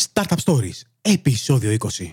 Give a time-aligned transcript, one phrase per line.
[0.00, 2.12] Startup Stories, επεισόδιο 20.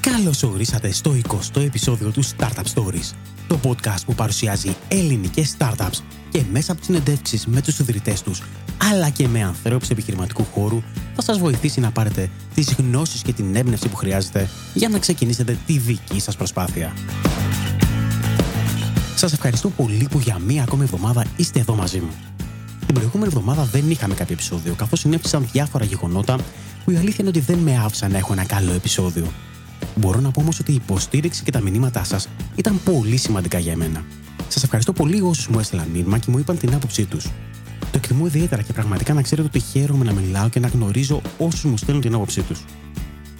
[0.00, 3.14] Καλώς ορίσατε στο 20ο επεισόδιο του Startup Stories,
[3.48, 5.98] το podcast που παρουσιάζει ελληνικές startups
[6.30, 8.42] και μέσα από τις συνεντεύξεις με τους ιδρυτές τους,
[8.90, 10.82] αλλά και με ανθρώπους επιχειρηματικού χώρου,
[11.14, 15.58] θα σας βοηθήσει να πάρετε τις γνώσεις και την έμπνευση που χρειάζεται για να ξεκινήσετε
[15.66, 16.92] τη δική σας προσπάθεια.
[19.14, 22.10] Σας ευχαριστώ πολύ που για μία ακόμη εβδομάδα είστε εδώ μαζί μου.
[22.92, 26.38] Την προηγούμενη εβδομάδα δεν είχαμε κάποιο επεισόδιο, καθώς συνέβησαν διάφορα γεγονότα
[26.84, 29.32] που η αλήθεια είναι ότι δεν με άφησαν να έχω ένα καλό επεισόδιο.
[29.96, 33.76] Μπορώ να πω όμως ότι η υποστήριξη και τα μηνύματά σας ήταν πολύ σημαντικά για
[33.76, 34.04] μένα.
[34.48, 37.24] Σας ευχαριστώ πολύ όσους μου έστειλαν μήνυμα και μου είπαν την άποψή τους.
[37.80, 41.64] Το εκτιμώ ιδιαίτερα και πραγματικά να ξέρετε ότι χαίρομαι να μιλάω και να γνωρίζω όσους
[41.64, 42.64] μου στέλνουν την άποψή τους.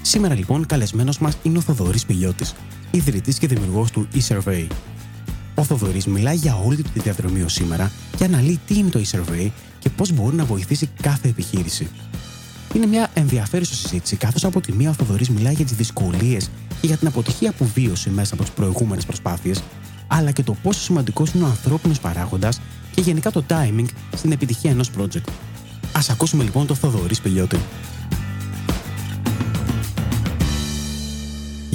[0.03, 2.45] Σήμερα λοιπόν καλεσμένος μας είναι ο Θοδωρής Πιλιώτη,
[2.91, 4.67] ιδρυτής και δημιουργός του eSurvey.
[5.55, 9.51] Ο Θοδωρής μιλάει για όλη τη διαδρομή ως σήμερα και αναλύει τι είναι το e-survey
[9.79, 11.89] και πώς μπορεί να βοηθήσει κάθε επιχείρηση.
[12.75, 16.51] Είναι μια ενδιαφέρουσα συζήτηση, καθώς από τη μία ο Θοδωρής μιλάει για τις δυσκολίες
[16.81, 19.63] και για την αποτυχία που βίωσε μέσα από τις προηγούμενες προσπάθειες,
[20.07, 22.61] αλλά και το πόσο σημαντικός είναι ο ανθρώπινος παράγοντας
[22.95, 25.29] και γενικά το timing στην επιτυχία ενός project.
[25.93, 27.59] Α ακούσουμε λοιπόν τον Θοδωρή Σπηλιώτη.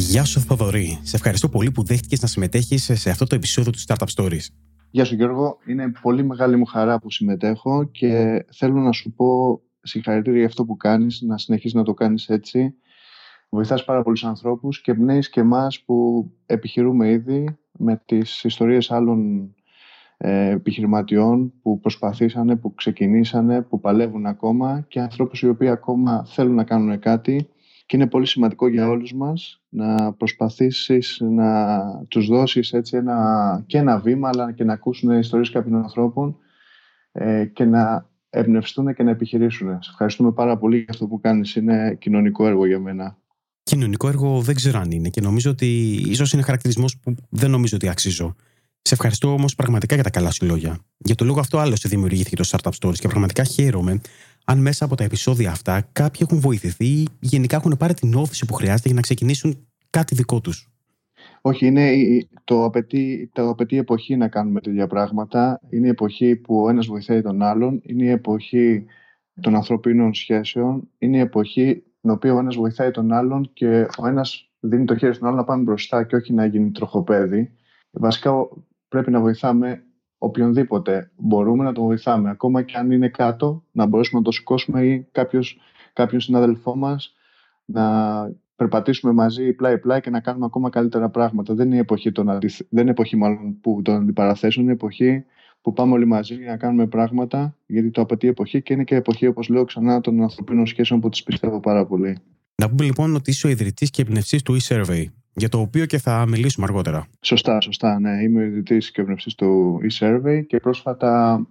[0.10, 1.00] Γεια σου Θοδωρή.
[1.02, 4.46] Σε ευχαριστώ πολύ που δέχτηκες να συμμετέχεις σε αυτό το επεισόδιο του Startup Stories.
[4.92, 5.58] Γεια σου Γιώργο.
[5.66, 10.66] Είναι πολύ μεγάλη μου χαρά που συμμετέχω και θέλω να σου πω συγχαρητήρια για αυτό
[10.66, 12.74] που κάνεις, να συνεχίσεις να το κάνεις έτσι.
[13.50, 19.50] Βοηθάς πάρα πολλούς ανθρώπους και εμπνέεις και εμάς που επιχειρούμε ήδη με τις ιστορίες άλλων
[20.18, 26.56] ε, επιχειρηματιών που προσπαθήσανε, που ξεκινήσανε, που παλεύουν ακόμα και ανθρώπους οι οποίοι ακόμα θέλουν
[26.56, 27.50] να κάνουν κάτι
[27.88, 33.78] και είναι πολύ σημαντικό για όλους μας να προσπαθήσεις να τους δώσεις έτσι ένα, και
[33.78, 36.38] ένα βήμα αλλά και να ακούσουν ιστορίες κάποιων ανθρώπων
[37.12, 39.68] ε, και να εμπνευστούν και να επιχειρήσουν.
[39.82, 41.56] Σε ευχαριστούμε πάρα πολύ για αυτό που κάνεις.
[41.56, 43.18] Είναι κοινωνικό έργο για μένα.
[43.64, 47.76] Κοινωνικό έργο δεν ξέρω αν είναι και νομίζω ότι ίσως είναι χαρακτηρισμός που δεν νομίζω
[47.76, 48.36] ότι αξίζω.
[48.88, 50.80] Σε ευχαριστώ όμως πραγματικά για τα καλά σου λόγια.
[50.98, 54.02] Για το λόγο αυτό, άλλωστε δημιουργήθηκε το Startup Stories και πραγματικά χαίρομαι
[54.46, 58.46] αν μέσα από τα επεισόδια αυτά κάποιοι έχουν βοηθηθεί ή γενικά έχουν πάρει την όθηση
[58.46, 60.72] που χρειάζεται για να ξεκινήσουν κάτι δικό τους.
[61.42, 61.92] Όχι, είναι,
[62.44, 65.60] το, απαιτεί, το απαιτεί η εποχή να κάνουμε τέτοια πράγματα.
[65.70, 67.82] Είναι η εποχή που ο ένας βοηθάει τον άλλον.
[67.84, 68.86] Είναι η εποχή
[69.42, 70.90] των ανθρωπίνων σχέσεων.
[70.98, 74.98] Είναι η εποχή στην οποία ο ένας βοηθάει τον άλλον και ο ένας δίνει το
[74.98, 77.52] χέρι στον άλλο να πάμε μπροστά και όχι να γίνει τροχοπέδι.
[77.92, 78.32] Βασικά
[78.88, 79.84] πρέπει να βοηθάμε
[80.18, 82.30] οποιονδήποτε μπορούμε να τον βοηθάμε.
[82.30, 85.60] Ακόμα και αν είναι κάτω, να μπορέσουμε να το σηκώσουμε ή κάποιος,
[85.94, 87.16] κάποιον συνάδελφό μας
[87.66, 87.86] να
[88.56, 91.54] περπατήσουμε μαζί πλάι-πλάι και να κάνουμε ακόμα καλύτερα πράγματα.
[91.54, 92.26] Δεν είναι η εποχή, των
[92.70, 95.24] δεν είναι εποχή μάλλον που τον αντιπαραθέσουν, είναι εποχή
[95.62, 98.96] που πάμε όλοι μαζί για να κάνουμε πράγματα, γιατί το απαιτεί εποχή και είναι και
[98.96, 102.18] εποχή, όπως λέω ξανά, των ανθρωπίνων σχέσεων που τις πιστεύω πάρα πολύ.
[102.56, 105.06] Να πούμε λοιπόν ότι είσαι ο ιδρυτής και εμπνευστής του e-survey
[105.38, 107.08] για το οποίο και θα μιλήσουμε αργότερα.
[107.22, 108.00] Σωστά, σωστά.
[108.00, 108.24] Ναι.
[108.24, 111.42] Είμαι ο ιδρυτής και εμπνευστής του eSurvey και πρόσφατα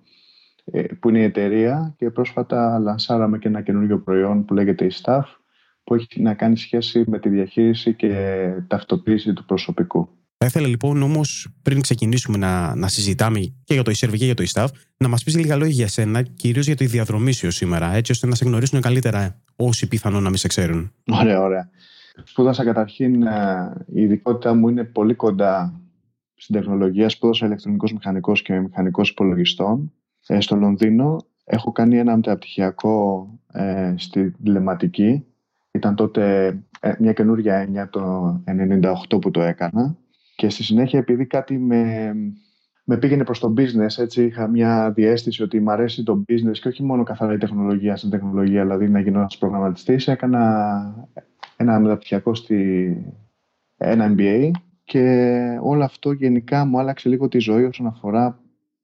[0.65, 5.23] ε, που είναι η εταιρεία και πρόσφατα λανσάραμε και ένα καινούργιο προϊόν που λέγεται eStaff
[5.85, 8.13] που έχει να κάνει σχέση με τη διαχείριση και
[8.67, 10.09] ταυτοποίηση του προσωπικού.
[10.39, 14.35] Θα ήθελα λοιπόν όμως πριν ξεκινήσουμε να, να συζητάμε και για το eSurvey και για
[14.35, 14.67] το eStaff,
[14.97, 18.27] να μας πεις λίγα λόγια για σένα, κυρίως για το διαδρομή σου σήμερα, έτσι ώστε
[18.27, 20.93] να σε γνωρίσουν καλύτερα όσοι πιθανόν να μην σε ξέρουν.
[21.07, 21.71] Ωραία, ωραία.
[22.25, 25.81] Σπούδασα καταρχήν, ε, η ειδικότητα μου είναι πολύ κοντά
[26.35, 27.09] στην τεχνολογία.
[27.09, 29.93] Σπούδασα ηλεκτρονικός μηχανικός και μηχανικός υπολογιστών
[30.27, 31.17] ε, στο Λονδίνο.
[31.45, 35.25] Έχω κάνει ένα μεταπτυχιακό ε, στη τηλεματική.
[35.71, 36.47] Ήταν τότε
[36.81, 38.29] ε, μια καινούργια έννοια το
[39.11, 39.97] 1998 που το έκανα.
[40.37, 42.15] Και στη συνέχεια επειδή κάτι με,
[42.85, 46.69] με πήγαινε προς το business, έτσι είχα μια διέστηση ότι μου αρέσει το business και
[46.69, 51.09] όχι μόνο καθαρά η τεχνολογία στην τεχνολογία, δηλαδή να γίνω ένας προγραμματιστής, έκανα
[51.57, 52.97] ένα μεταπτυχιακό στη
[53.77, 54.51] ένα MBA
[54.85, 58.41] και όλο αυτό γενικά μου άλλαξε λίγο τη ζωή όσον αφορά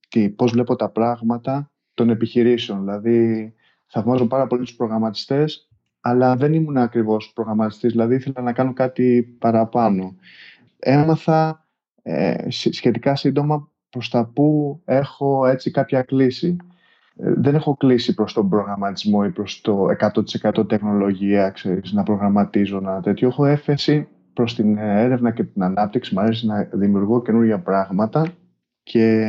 [0.09, 2.81] τι, πώς βλέπω τα πράγματα των επιχειρήσεων.
[2.81, 3.53] Δηλαδή
[3.87, 5.67] θαυμάζω πάρα πολύ τους προγραμματιστές
[6.05, 10.17] αλλά δεν ήμουν ακριβώς προγραμματιστής, δηλαδή ήθελα να κάνω κάτι παραπάνω.
[10.79, 11.67] Έμαθα
[12.03, 16.57] ε, σχετικά σύντομα προς τα που έχω έτσι κάποια κλίση.
[17.23, 19.87] Ε, δεν έχω κλείσει προς τον προγραμματισμό ή προς το
[20.57, 23.29] 100% τεχνολογία, ξέρεις, να προγραμματίζω, να τέτοιο.
[23.29, 26.15] Έχω έφεση προς την έρευνα και την ανάπτυξη.
[26.15, 28.33] Μου αρέσει να δημιουργώ καινούργια πράγματα
[28.83, 29.27] και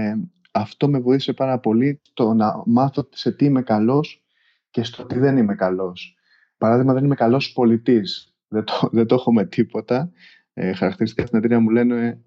[0.51, 4.23] αυτό με βοήθησε πάρα πολύ το να μάθω σε τι είμαι καλός
[4.69, 6.17] και στο τι δεν είμαι καλός.
[6.57, 8.35] Παράδειγμα, δεν είμαι καλός πολιτής.
[8.47, 10.11] Δεν το, δεν το έχω με τίποτα.
[10.53, 12.17] Ε, χαρακτηριστικά στην εταιρεία μου λένε ε,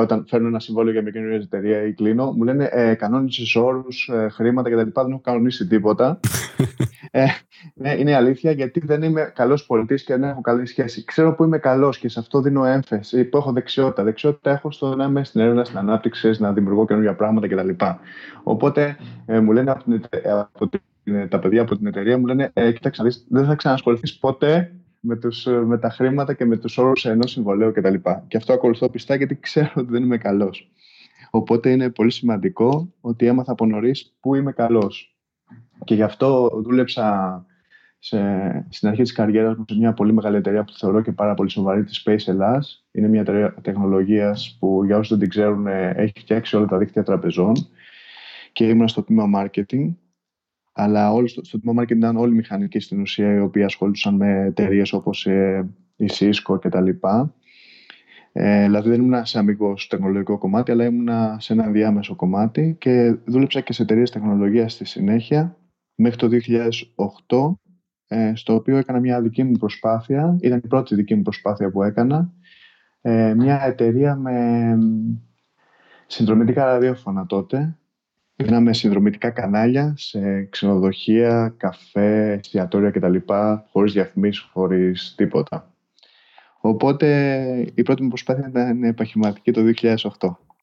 [0.00, 3.84] όταν φέρνω ένα συμβόλαιο για μια καινούργια εταιρεία ή κλείνω, μου λένε ε, κανόνισε όρου,
[4.12, 4.90] ε, χρήματα κτλ.
[4.94, 6.20] Δεν έχω κανονίσει τίποτα.
[7.10, 7.24] ε,
[7.74, 11.04] ναι, είναι αλήθεια γιατί δεν είμαι καλός πολιτής και δεν έχω καλή σχέση.
[11.04, 14.02] Ξέρω που είμαι καλός και σε αυτό δίνω έμφαση, που έχω δεξιότητα.
[14.02, 17.84] Δεξιότητα έχω στο να είμαι στην έρευνα, στην ανάπτυξη, να δημιουργώ καινούργια πράγματα κτλ.
[18.42, 18.96] Οπότε
[19.26, 22.72] ε, μου λένε από την, από την, τα παιδιά από την εταιρεία μου λένε ε,
[22.72, 27.04] Κοίταξε, δεν θα ξανασχοληθείς ποτέ με, τους, ε, με τα χρήματα και με τους όρους
[27.04, 27.94] ενός συμβολέου κτλ.
[27.94, 30.70] Και, και αυτό ακολουθώ πιστά γιατί ξέρω ότι δεν είμαι καλός.
[31.30, 35.16] Οπότε είναι πολύ σημαντικό ότι έμαθα από νωρίς που είμαι καλός.
[35.84, 37.46] Και γι' αυτό δούλεψα
[37.98, 38.18] σε,
[38.70, 41.50] στην αρχή της καριέρας μου σε μια πολύ μεγάλη εταιρεία που θεωρώ και πάρα πολύ
[41.50, 42.86] σοβαρή, της Space Ελλάς.
[42.92, 47.02] Είναι μια εταιρεία τεχνολογίας που για όσους δεν την ξέρουν έχει φτιάξει όλα τα δίκτυα
[47.02, 47.52] τραπεζών
[48.52, 49.94] και ήμουν στο τμήμα marketing
[50.78, 54.44] αλλά όλοι στο, στο τμήμα marketing ήταν όλοι μηχανικοί στην ουσία οι οποίοι ασχολούσαν με
[54.44, 56.88] εταιρείες όπως ε, η Cisco κτλ.
[58.32, 61.08] Ε, δηλαδή δεν ήμουν σε αμυγό τεχνολογικό κομμάτι, αλλά ήμουν
[61.38, 65.56] σε ένα διάμεσο κομμάτι και δούλεψα και σε εταιρείες τεχνολογίας στη συνέχεια
[65.94, 66.28] μέχρι το
[67.26, 67.58] 2008,
[68.08, 70.36] ε, στο οποίο έκανα μια δική μου προσπάθεια.
[70.40, 72.32] Ήταν η πρώτη δική μου προσπάθεια που έκανα.
[73.00, 74.78] Ε, μια εταιρεία με
[76.06, 77.76] συνδρομητικά ραδιόφωνα τότε,
[78.36, 83.16] Πήραμε συνδρομητικά κανάλια σε ξενοδοχεία, καφέ, εστιατόρια κτλ.
[83.70, 85.70] Χωρίς διαφημίσεις, χωρίς τίποτα.
[86.60, 89.96] Οπότε η πρώτη μου προσπάθεια ήταν επαχηματική το 2008.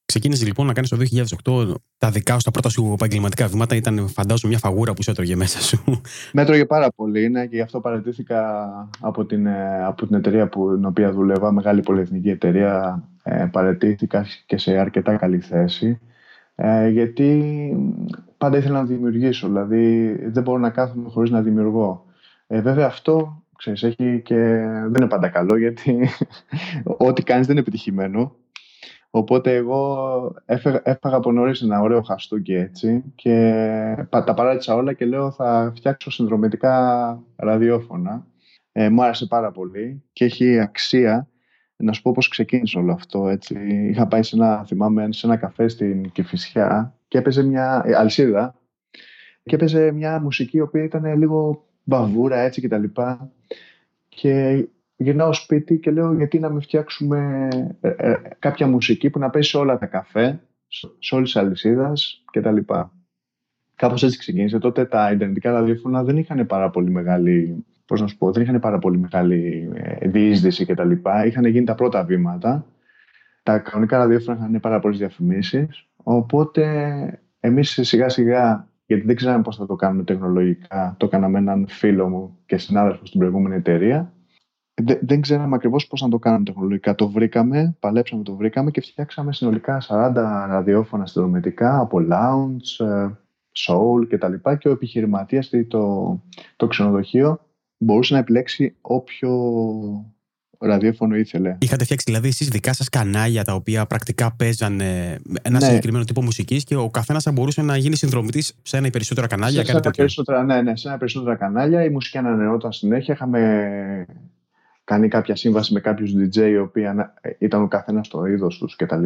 [0.05, 0.97] Ξεκίνησε λοιπόν να κάνεις το
[1.43, 3.75] 2008 τα δικά σου, τα πρώτα σου επαγγελματικά βήματα.
[3.75, 5.83] Ήταν φαντάζομαι μια φαγούρα που σου έτρωγε μέσα σου.
[6.33, 10.47] Με έτρωγε πάρα πολύ ναι, και γι' αυτό παρατήθηκα από την, ε, από την εταιρεία
[10.47, 13.03] που, την οποία δουλεύα, μεγάλη πολυεθνική εταιρεία.
[13.23, 15.99] Ε, παρατήθηκα και σε αρκετά καλή θέση.
[16.55, 17.53] Ε, γιατί
[18.37, 22.05] πάντα ήθελα να δημιουργήσω, δηλαδή δεν μπορώ να κάθομαι χωρίς να δημιουργώ.
[22.47, 24.35] Ε, βέβαια αυτό, ξέρεις, έχει και
[24.65, 26.09] δεν είναι πάντα καλό γιατί
[27.07, 28.35] ό,τι κάνεις δεν είναι επιτυχημένο.
[29.15, 35.05] Οπότε εγώ έφεγα, έφαγα από νωρίς ένα ωραίο χαστούκι έτσι και τα παράτησα όλα και
[35.05, 38.27] λέω θα φτιάξω συνδρομητικά ραδιόφωνα.
[38.71, 41.27] Ε, μου άρεσε πάρα πολύ και έχει αξία
[41.75, 43.27] να σου πω πώς ξεκίνησε όλο αυτό.
[43.27, 43.55] Έτσι.
[43.89, 48.55] Είχα πάει σε ένα, θυμάμαι, σε ένα καφέ στην Κηφισιά και έπαιζε μια ε, αλσίδα
[49.43, 53.31] και έπαιζε μια μουσική η οποία ήταν λίγο μπαβούρα έτσι και τα λοιπά.
[54.09, 54.65] Και
[54.95, 57.47] γυρνάω σπίτι και λέω γιατί να μην φτιάξουμε
[57.81, 60.41] ε, ε, κάποια μουσική που να παίζει σε όλα τα καφέ,
[60.99, 62.91] σε όλες τις αλυσίδες και τα λοιπά.
[63.75, 64.59] Κάπως έτσι ξεκίνησε.
[64.59, 68.59] Τότε τα ιντερνετικά ραδιόφωνα δεν είχαν πάρα πολύ μεγάλη πώς να σου πω, δεν είχαν
[68.59, 70.91] πάρα πολύ μεγάλη ε, διείσδυση κτλ.
[71.25, 72.65] Είχαν γίνει τα πρώτα βήματα.
[73.43, 75.87] Τα κανονικά ραδιόφωνα είχαν πάρα πολλές διαφημίσεις.
[75.95, 81.39] Οπότε εμείς σιγά σιγά, γιατί δεν ξέραμε πώς θα το κάνουμε τεχνολογικά, το έκανα με
[81.39, 84.13] έναν φίλο μου και συνάδελφο στην προηγούμενη εταιρεία.
[85.01, 86.95] Δεν, ξέραμε ακριβώς πώς να το κάνουμε τεχνολογικά.
[86.95, 90.11] Το βρήκαμε, παλέψαμε, το βρήκαμε και φτιάξαμε συνολικά 40
[90.47, 93.07] ραδιόφωνα συνδρομητικά από lounge, ε,
[93.53, 94.33] soul κτλ.
[94.33, 96.21] Και, και ο επιχειρηματίας, το,
[96.55, 97.39] το ξενοδοχείο,
[97.83, 99.31] μπορούσε να επιλέξει όποιο
[100.65, 101.57] ραδιόφωνο ήθελε.
[101.59, 105.65] Είχατε φτιάξει δηλαδή εσείς δικά σας κανάλια τα οποία πρακτικά παίζανε ένα ναι.
[105.65, 109.27] συγκεκριμένο τύπο μουσικής και ο καθένας θα μπορούσε να γίνει συνδρομητής σε ένα ή περισσότερα
[109.27, 109.59] κανάλια.
[109.59, 111.83] Σε, σε ένα περισσότερα, ναι, ναι, σε ένα περισσότερα κανάλια.
[111.83, 113.13] Η μουσική ανανεώταν συνέχεια.
[113.13, 114.05] Είχαμε
[114.83, 116.85] κάνει κάποια σύμβαση με κάποιους DJ οι οποίοι
[117.37, 119.03] ήταν ο καθένας στο είδος τους κτλ.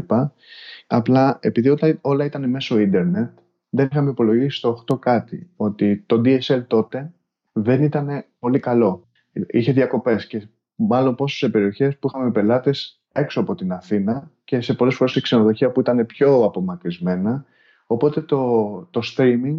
[0.88, 3.30] Απλά επειδή όλα ήταν μέσω ίντερνετ,
[3.70, 5.50] δεν είχαμε υπολογίσει το 8 κάτι.
[5.56, 7.12] Ότι το DSL τότε
[7.62, 9.08] δεν ήταν πολύ καλό.
[9.48, 14.62] Είχε διακοπές και μάλλον πόσο σε περιοχές που είχαμε πελάτες έξω από την Αθήνα και
[14.62, 17.46] σε πολλές φορές σε ξενοδοχεία που ήταν πιο απομακρυσμένα.
[17.88, 19.58] Οπότε το, το streaming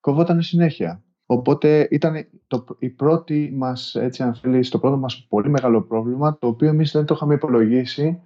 [0.00, 1.02] κοβόταν συνέχεια.
[1.26, 6.38] Οπότε ήταν το, η πρώτη μας, έτσι αν θέλεις, το πρώτο μας πολύ μεγάλο πρόβλημα,
[6.38, 8.22] το οποίο εμείς δεν το είχαμε υπολογίσει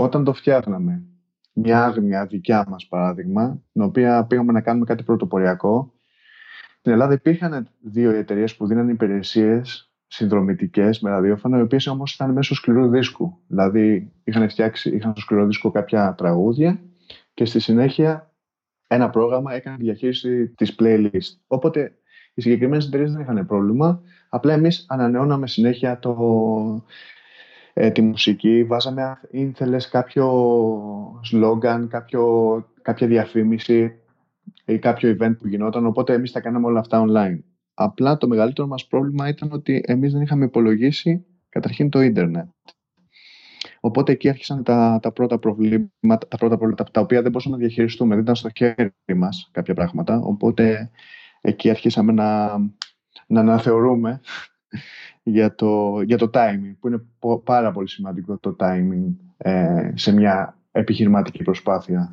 [0.00, 1.02] όταν το φτιάχναμε.
[1.52, 5.92] Μια άγνοια δικιά μας παράδειγμα, την οποία πήγαμε να κάνουμε κάτι πρωτοποριακό
[6.80, 12.32] στην Ελλάδα υπήρχαν δύο εταιρείες που δίνανε υπηρεσίες συνδρομητικές με ραδιόφωνο, οι οποίες όμως ήταν
[12.32, 13.38] μέσω σκληρού δίσκου.
[13.46, 16.80] Δηλαδή είχαν φτιάξει, είχαν στο σκληρό δίσκο κάποια τραγούδια
[17.34, 18.34] και στη συνέχεια
[18.86, 21.38] ένα πρόγραμμα έκανε τη διαχείριση της playlist.
[21.46, 21.94] Οπότε
[22.34, 24.02] οι συγκεκριμένες εταιρείες δεν είχαν πρόβλημα.
[24.28, 26.16] Απλά εμείς ανανεώναμε συνέχεια το,
[27.72, 31.88] ε, τη μουσική, βάζαμε ήθελε κάποιο σλόγκαν,
[32.82, 34.00] κάποια διαφήμιση
[34.64, 37.38] ή κάποιο event που γινόταν, οπότε εμείς τα κάναμε όλα αυτά online.
[37.74, 42.48] Απλά το μεγαλύτερο μας πρόβλημα ήταν ότι εμείς δεν είχαμε υπολογίσει καταρχήν το ίντερνετ.
[43.80, 47.62] Οπότε εκεί άρχισαν τα, τα πρώτα προβλήματα, τα πρώτα προβλήματα, τα οποία δεν μπορούσαμε να
[47.62, 50.20] διαχειριστούμε, δεν ήταν στο χέρι μας κάποια πράγματα.
[50.20, 50.90] Οπότε
[51.40, 52.58] εκεί αρχίσαμε να,
[53.26, 54.20] να αναθεωρούμε
[55.22, 57.02] για το, για το timing, που είναι
[57.44, 62.08] πάρα πολύ σημαντικό το timing ε, σε μια επιχειρηματική προσπάθεια.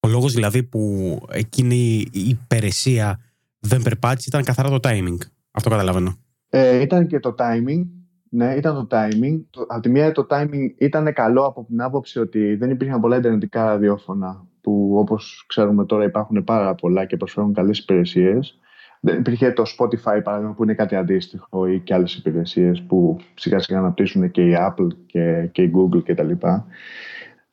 [0.00, 3.20] Ο λόγος δηλαδή που εκείνη η υπηρεσία
[3.58, 5.16] δεν περπάτησε ήταν καθαρά το timing.
[5.50, 6.16] Αυτό καταλαβαίνω.
[6.48, 7.86] Ε, ήταν και το timing.
[8.30, 9.40] Ναι, ήταν το timing.
[9.66, 13.64] Από τη μία το timing ήταν καλό από την άποψη ότι δεν υπήρχαν πολλά ιντερνετικά
[13.64, 18.58] ραδιόφωνα που όπως ξέρουμε τώρα υπάρχουν πάρα πολλά και προσφέρουν καλές υπηρεσίες.
[19.00, 23.58] Δεν υπήρχε το Spotify παράδειγμα που είναι κάτι αντίστοιχο ή και άλλες υπηρεσίες που σιγά
[23.58, 26.32] σιγά αναπτύσσουν και η Apple και, και η Google κτλ.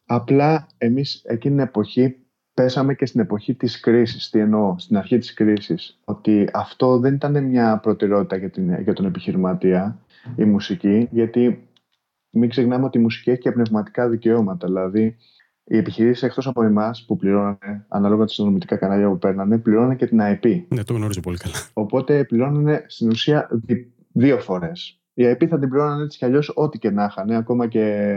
[0.05, 2.15] Απλά εμείς εκείνη την εποχή
[2.55, 4.29] πέσαμε και στην εποχή της κρίσης.
[4.29, 5.99] Τι εννοώ, στην αρχή της κρίσης.
[6.03, 9.99] Ότι αυτό δεν ήταν μια προτεραιότητα για, την, για τον επιχειρηματία,
[10.35, 11.67] η μουσική, γιατί
[12.29, 14.67] μην ξεχνάμε ότι η μουσική έχει και πνευματικά δικαιώματα.
[14.67, 15.15] Δηλαδή,
[15.63, 19.95] οι επιχειρήσεις εκτός από εμάς που πληρώνανε, ανάλογα με τα συνδρομητικά κανάλια που παίρνανε, πληρώνανε
[19.95, 20.63] και την IP.
[20.67, 21.55] Ναι, το γνωρίζω πολύ καλά.
[21.73, 23.49] Οπότε πληρώνανε στην ουσία
[24.11, 24.99] δύο φορές.
[25.13, 28.13] Η IP θα την πληρώνανε έτσι κι αλλιώς ό,τι και να είχαν, ακόμα και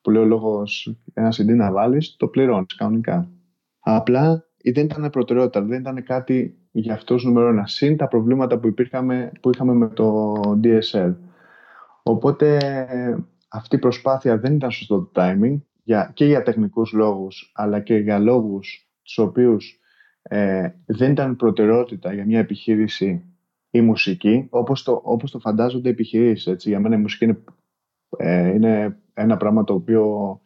[0.00, 3.28] που λέει ο λόγος ένα CD να βάλεις, το πληρώνεις κανονικά.
[3.90, 7.66] Απλά δεν ήταν προτεραιότητα, δεν ήταν κάτι για αυτό νούμερο ένα.
[7.66, 11.14] Συν τα προβλήματα που, υπήρχαμε, που είχαμε με το DSL.
[12.02, 12.58] Οπότε
[13.48, 17.94] αυτή η προσπάθεια δεν ήταν σωστό το timing για, και για τεχνικούς λόγους αλλά και
[17.94, 19.80] για λόγους τους οποίους
[20.22, 23.24] ε, δεν ήταν προτεραιότητα για μια επιχείρηση
[23.70, 26.46] η μουσική όπως το, όπως το φαντάζονται οι επιχειρήσεις.
[26.46, 26.68] Έτσι.
[26.68, 27.44] Για μένα η μουσική είναι,
[28.16, 30.40] ε, είναι ένα πράγμα το οποίο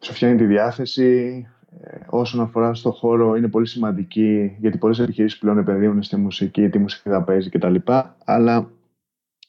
[0.00, 1.55] σου φτιάχνει τη διάθεση, ε,
[2.06, 6.78] όσον αφορά στο χώρο είναι πολύ σημαντική γιατί πολλές επιχειρήσεις πλέον επενδύουν στη μουσική, τη
[6.78, 7.74] μουσική θα παίζει κτλ.
[8.24, 8.70] Αλλά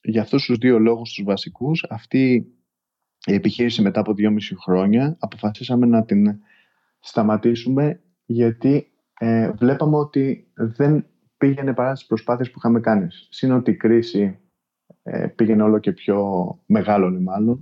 [0.01, 2.51] για αυτούς τους δύο λόγους τους βασικούς αυτή
[3.25, 6.39] η επιχείρηση μετά από δυόμιση χρόνια αποφασίσαμε να την
[6.99, 11.05] σταματήσουμε γιατί ε, βλέπαμε ότι δεν
[11.37, 13.07] πήγαινε παρά τις προσπάθειες που είχαμε κάνει.
[13.29, 14.39] Συν ότι η κρίση
[15.03, 16.23] ε, πήγαινε όλο και πιο
[16.65, 17.61] μεγάλο μάλλον.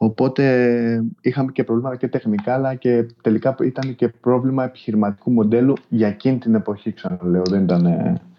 [0.00, 6.08] Οπότε είχαμε και προβλήματα και τεχνικά, αλλά και τελικά ήταν και πρόβλημα επιχειρηματικού μοντέλου για
[6.08, 7.42] εκείνη την εποχή, ξαναλέω.
[7.50, 7.82] Δεν ήταν...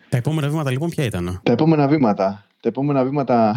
[0.10, 2.46] Τα επόμενα βήματα λοιπόν ποια ήταν; Τα επόμενα βήματα.
[2.60, 3.56] Τα επόμενα βήματα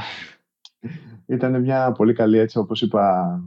[1.26, 3.40] ήταν μια πολύ καλή, έτσι όπως είπα,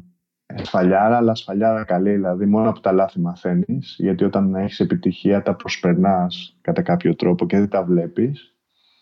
[0.63, 5.55] σφαλιάρα, αλλά σφαλιάρα καλή, δηλαδή μόνο από τα λάθη μαθαίνεις, γιατί όταν έχεις επιτυχία τα
[5.55, 8.55] προσπερνάς κατά κάποιο τρόπο και δεν τα βλέπεις.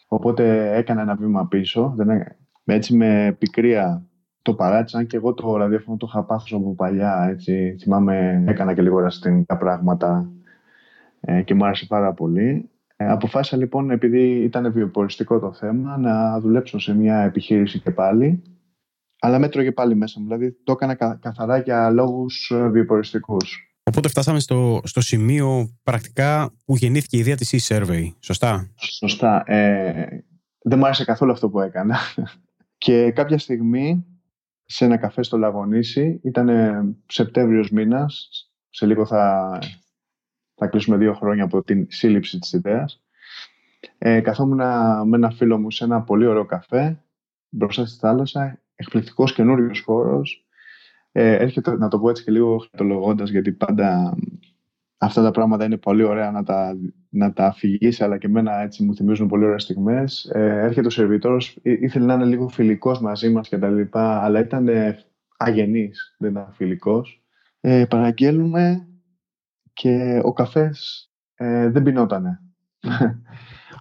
[0.08, 2.10] Οπότε έκανα ένα βήμα πίσω, δεν,
[2.66, 4.08] έτσι με πικρία
[4.44, 8.74] το παράτησα, αν και εγώ το ραδιόφωνο το είχα πάθος από παλιά, έτσι, θυμάμαι έκανα
[8.74, 10.32] και λίγο ραστινικά πράγματα
[11.20, 12.70] ε, και μου άρεσε πάρα πολύ.
[12.96, 18.44] Ε, αποφάσισα λοιπόν, επειδή ήταν βιοποριστικό το θέμα, να δουλέψω σε μια επιχείρηση και πάλι
[19.24, 20.26] αλλά μέτρωγε πάλι μέσα μου.
[20.26, 23.76] Δηλαδή το έκανα καθαρά για λόγους ε, βιοποριστικούς.
[23.84, 28.12] Οπότε φτάσαμε στο, στο σημείο πρακτικά που γεννήθηκε η ιδέα της e-survey.
[28.20, 29.44] Σωστά; Σωστά.
[29.46, 30.26] Ε,
[30.62, 31.98] δεν μου άρεσε καθόλου αυτό που έκανα.
[32.78, 34.06] Και κάποια στιγμή
[34.74, 36.50] σε ένα καφέ στο Λαγονίσι, ήταν
[37.06, 38.30] Σεπτέμβριος μήνας,
[38.70, 39.60] σε λίγο θα,
[40.56, 43.03] θα κλείσουμε δύο χρόνια από την σύλληψη της ιδέας.
[43.98, 44.58] Ε, καθόμουν
[45.08, 47.03] με ένα φίλο μου σε ένα πολύ ωραίο καφέ,
[47.50, 50.46] μπροστά στη θάλασσα, εκπληκτικός καινούριος χώρος.
[51.12, 54.18] Ε, έρχεται, να το πω έτσι και λίγο χαρτολογώντας, γιατί πάντα
[54.98, 56.75] αυτά τα πράγματα είναι πολύ ωραία να τα,
[57.13, 60.25] να τα αφηγήσει, αλλά και εμένα έτσι μου θυμίζουν πολύ ωραίες στιγμές.
[60.34, 64.39] Ε, έρχεται ο σερβιτόρος, ήθελε να είναι λίγο φιλικός μαζί μας και τα λοιπά, αλλά
[64.39, 64.70] ήταν
[65.38, 67.24] αγενής, δεν ήταν φιλικός.
[67.62, 68.88] Ε, παραγγέλνουμε
[69.74, 72.41] και ο καφές ε, δεν πεινότανε.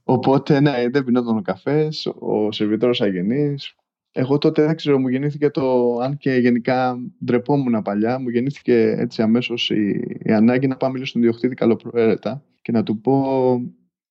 [0.04, 3.74] Οπότε, ναι, δεν πεινόταν ο καφές, ο σερβιτόρος αγενής,
[4.12, 9.23] εγώ τότε δεν ξέρω, μου γεννήθηκε το, αν και γενικά ντρεπόμουν παλιά, μου γεννήθηκε έτσι
[9.23, 13.23] αμέσως η, η ανάγκη να πάω μιλήσω στον διοκτήτη καλοπροαίρετα και να του πω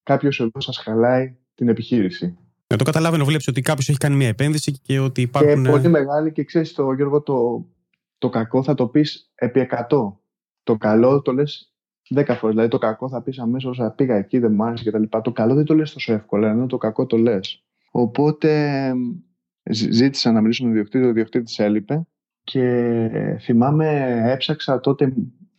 [0.03, 2.37] κάποιος εδώ σας χαλάει την επιχείρηση.
[2.67, 5.63] Να το καταλάβαινε, βλέπει ότι κάποιος έχει κάνει μια επένδυση και ότι υπάρχουν.
[5.63, 7.65] Και πολύ μεγάλη και ξέρεις το Γιώργο, το,
[8.17, 10.13] το κακό θα το πεις επί 100.
[10.63, 11.73] Το καλό το λες
[12.15, 12.55] 10 φορές.
[12.55, 15.03] Δηλαδή το κακό θα πεις αμέσως πήγα εκεί, δεν μου άρεσε κτλ.
[15.21, 17.63] Το καλό δεν το λες τόσο εύκολα, ενώ το κακό το λες.
[17.91, 18.93] Οπότε
[19.71, 22.05] ζήτησα να μιλήσω με τον διοκτήτη, ο διοκτήτης έλειπε
[22.43, 25.13] και θυμάμαι έψαξα τότε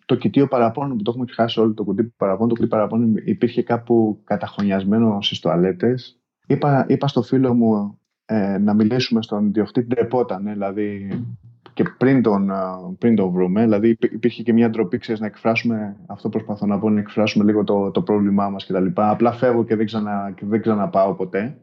[0.07, 2.49] το κοιτίο παραπώνου που το έχουμε χάσει όλο το κουτί παραπώνου.
[2.49, 6.21] Το κουτί παραπώνου υπήρχε κάπου καταχωνιασμένο στις τουαλέτες.
[6.47, 11.09] Είπα, είπα στο φίλο μου ε, να μιλήσουμε στον διοκτήτη, ντρεπόταν, δηλαδή
[11.75, 12.55] και πριν τον, ε,
[12.99, 13.63] πριν τον βρούμε.
[13.63, 17.45] Δηλαδή υπήρχε και μια ντροπή, ξέρεις, να εκφράσουμε αυτό που προσπαθώ να πω, να εκφράσουμε
[17.45, 18.87] λίγο το, το πρόβλημά μας κτλ.
[18.95, 21.59] Απλά φεύγω και δεν, ξανα, και δεν ξαναπάω ποτέ.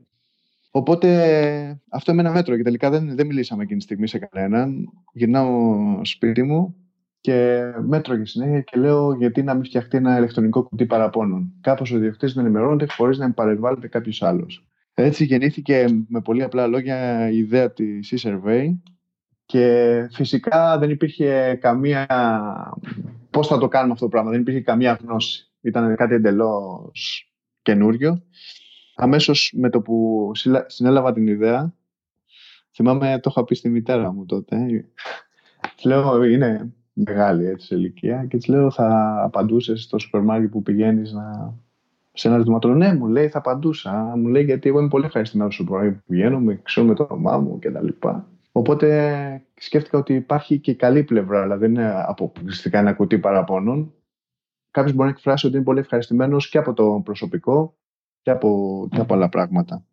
[0.71, 4.85] Οπότε αυτό είναι ένα μέτρο και τελικά δεν, δεν μιλήσαμε εκείνη τη στιγμή σε κανέναν.
[5.13, 6.75] Γυρνάω σπίτι μου
[7.21, 11.91] και μέτρο για συνέχεια και λέω γιατί να μην φτιαχτεί ένα ηλεκτρονικό κουτί παραπώνων; Κάπως
[11.91, 14.67] ο διοκτήτη να ενημερώνεται χωρίς να παρεμβάλλεται κάποιος άλλος.
[14.93, 18.65] Έτσι γεννήθηκε με πολύ απλά λόγια η ιδέα της e-survey
[19.45, 22.07] Και φυσικά δεν υπήρχε καμία.
[23.29, 25.51] Πώς θα το κάνουμε αυτό το πράγμα, δεν υπήρχε καμία γνώση.
[25.61, 28.23] Ήταν κάτι εντελώς καινούριο.
[29.01, 30.31] Αμέσως με το που
[30.67, 31.73] συνέλαβα την ιδέα,
[32.75, 34.57] θυμάμαι το είχα πει στη μητέρα μου τότε.
[35.75, 40.51] Της λέω, είναι μεγάλη έτσι σε ηλικία και της λέω θα απαντούσες στο σούπερ μάρκετ
[40.51, 41.55] που πηγαίνεις να...
[42.13, 42.87] σε ένα ερωτηματολόγιο.
[42.87, 44.13] Ναι, μου λέει θα απαντούσα.
[44.15, 46.93] Μου λέει γιατί εγώ είμαι πολύ ευχαριστημένο στο σούπερ μάρκετ που πηγαίνω, με ξέρω με
[46.93, 47.87] το όνομά μου κτλ.
[48.51, 53.93] Οπότε σκέφτηκα ότι υπάρχει και καλή πλευρά, αλλά δεν είναι αποκλειστικά ένα κουτί παραπώνων.
[54.71, 57.78] Κάποιος μπορεί να εκφράσει ότι είναι πολύ ευχαριστημένος και από το προσωπικό
[58.21, 59.83] και από, και από άλλα πράγματα.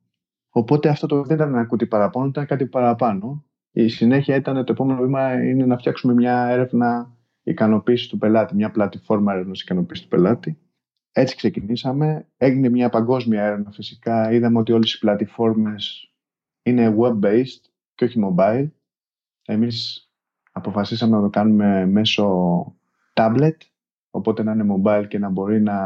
[0.51, 3.45] Οπότε αυτό το δεν ήταν ένα κουτί παραπάνω, ήταν κάτι παραπάνω.
[3.71, 8.71] Η συνέχεια ήταν το επόμενο βήμα είναι να φτιάξουμε μια έρευνα ικανοποίησης του πελάτη, μια
[8.71, 10.59] πλατφόρμα έρευνας ικανοποίησης του πελάτη.
[11.13, 12.27] Έτσι ξεκινήσαμε.
[12.37, 14.33] Έγινε μια παγκόσμια έρευνα φυσικά.
[14.33, 16.13] Είδαμε ότι όλες οι πλατφόρμες
[16.63, 17.63] είναι web-based
[17.95, 18.71] και όχι mobile.
[19.47, 20.11] Εμείς
[20.53, 22.27] αποφασίσαμε να το κάνουμε μέσω
[23.13, 23.57] tablet,
[24.11, 25.77] οπότε να είναι mobile και να μπορεί να,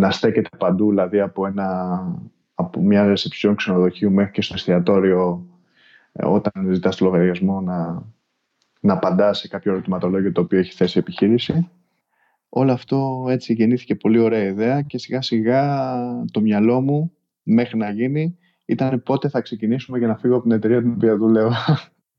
[0.00, 2.00] να στέκεται παντού, δηλαδή από, ένα,
[2.54, 5.46] από μια ρεσεψιόν ξενοδοχείου μέχρι και στο εστιατόριο
[6.12, 8.02] ε, όταν ζητάς το λογαριασμό να,
[8.80, 11.70] να απαντάς σε κάποιο ερωτηματολόγιο το οποίο έχει θέσει επιχείρηση.
[12.48, 15.86] Όλο αυτό έτσι γεννήθηκε πολύ ωραία ιδέα και σιγά σιγά
[16.30, 20.52] το μυαλό μου μέχρι να γίνει ήταν πότε θα ξεκινήσουμε για να φύγω από την
[20.52, 21.52] εταιρεία την οποία δουλεύω.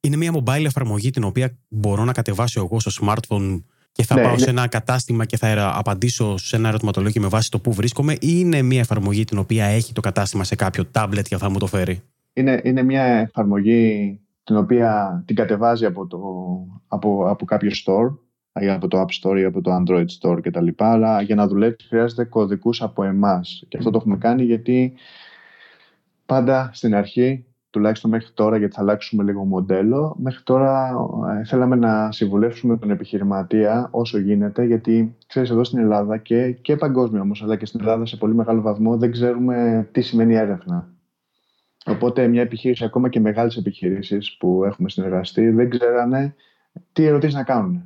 [0.08, 4.22] Είναι μια mobile εφαρμογή την οποία μπορώ να κατεβάσω εγώ στο smartphone και θα ναι,
[4.22, 8.14] πάω σε ένα κατάστημα και θα απαντήσω σε ένα ερωτηματολόγιο με βάση το που βρίσκομαι
[8.14, 11.58] ή είναι μια εφαρμογή την οποία έχει το κατάστημα σε κάποιο tablet και θα μου
[11.58, 12.02] το φέρει;
[12.34, 16.20] Είναι, είναι μια εφαρμογή την οποία την κατεβάζει από, το,
[16.88, 18.18] από, από κάποιο store
[18.62, 20.68] ή από το App Store ή από το Android Store κτλ.
[20.78, 23.64] Αλλά για να δουλέψει χρειάζεται κωδικούς από εμάς.
[23.68, 24.94] Και αυτό το έχουμε κάνει γιατί
[26.26, 30.96] πάντα στην αρχή, τουλάχιστον μέχρι τώρα, γιατί θα αλλάξουμε λίγο μοντέλο, μέχρι τώρα
[31.40, 36.76] ε, θέλαμε να συμβουλεύσουμε τον επιχειρηματία όσο γίνεται, γιατί ξέρεις εδώ στην Ελλάδα και, και
[36.76, 40.90] παγκόσμια όμως, αλλά και στην Ελλάδα σε πολύ μεγάλο βαθμό δεν ξέρουμε τι σημαίνει έρευνα.
[41.86, 46.36] Οπότε μια επιχείρηση, ακόμα και μεγάλες επιχειρήσεις που έχουμε συνεργαστεί, δεν ξέρανε
[46.92, 47.84] τι ερωτήσεις να κάνουν.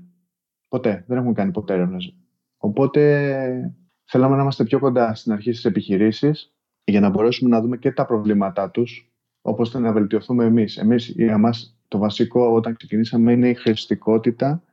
[0.68, 1.04] Ποτέ.
[1.08, 2.16] Δεν έχουμε κάνει ποτέ έρευνες.
[2.58, 3.74] Οπότε
[4.06, 7.92] θέλαμε να είμαστε πιο κοντά στην αρχή στις επιχειρήσεις για να μπορέσουμε να δούμε και
[7.92, 9.15] τα προβλήματά τους,
[9.48, 10.78] όπως θα να βελτιωθούμε εμείς.
[10.78, 14.64] Εμείς, για μας, το βασικό όταν ξεκινήσαμε είναι η χρηστικότητα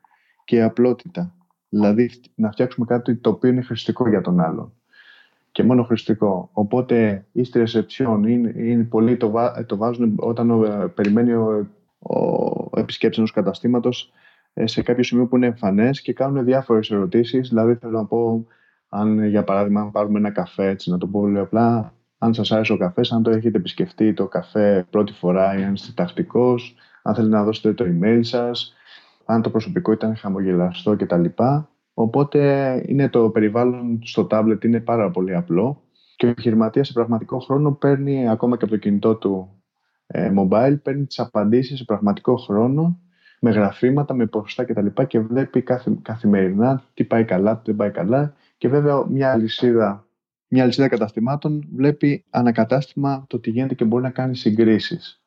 [0.44, 1.34] και η απλότητα.
[1.68, 4.72] Δηλαδή να φτιάξουμε κάτι το οποίο είναι χρηστικό για τον άλλον
[5.52, 6.50] και μόνο χρηστικό.
[6.52, 9.32] Οπότε η στη ρεσεψιόν είναι, είναι πολλοί το,
[9.66, 14.12] το βάζουν όταν ο, περιμένει ο, ο επισκέπτης ενός καταστήματος
[14.54, 17.48] ε, σε κάποιο σημείο που είναι εμφανές και κάνουν διάφορες ερωτήσεις.
[17.48, 18.46] Δηλαδή θέλω να πω
[18.88, 22.52] αν για παράδειγμα αν πάρουμε ένα καφέ έτσι να το πω πολύ απλά αν σας
[22.52, 26.74] άρεσε ο καφές, αν το έχετε επισκεφτεί το καφέ πρώτη φορά ή αν είστε τακτικός,
[27.02, 28.74] αν θέλετε να δώσετε το email σας,
[29.24, 31.24] αν το προσωπικό ήταν χαμογελαστό κτλ.
[31.94, 35.82] Οπότε είναι το περιβάλλον στο tablet είναι πάρα πολύ απλό
[36.16, 39.62] και ο επιχειρηματίας σε πραγματικό χρόνο παίρνει ακόμα και από το κινητό του
[40.06, 43.00] ε, mobile, παίρνει τις απαντήσεις σε πραγματικό χρόνο
[43.40, 44.86] με γραφήματα, με ποσοστά κτλ.
[44.86, 45.64] Και, και βλέπει
[46.02, 50.06] καθημερινά τι πάει καλά, τι δεν πάει καλά και βέβαια μια λυσίδα
[50.54, 55.22] μια λυσίδα καταστημάτων βλέπει ανακατάστημα το τι γίνεται και μπορεί να κάνει συγκρίσεις.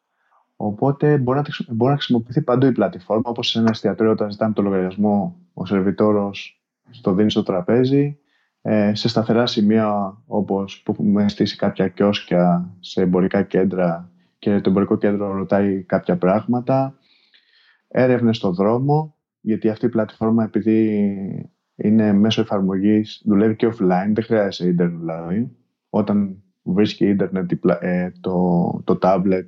[0.56, 4.54] Οπότε μπορεί να, μπορεί να χρησιμοποιηθεί παντού η πλατφόρμα, όπως σε ένα εστιατόριο όταν ζητάμε
[4.54, 6.64] το λογαριασμό, ο σερβιτόρος
[7.02, 8.18] το δίνει στο τραπέζι,
[8.62, 14.70] ε, σε σταθερά σημεία όπως που έχουμε στήσει κάποια κιόσκια σε εμπορικά κέντρα και το
[14.70, 16.98] εμπορικό κέντρο ρωτάει κάποια πράγματα,
[17.88, 24.24] έρευνες στο δρόμο, γιατί αυτή η πλατφόρμα επειδή είναι μέσω εφαρμογής, δουλεύει και offline, δεν
[24.24, 25.52] χρειάζεται ίντερνετ δηλαδή.
[25.90, 29.46] Όταν βρίσκει ίντερνετ ε, το, το tablet,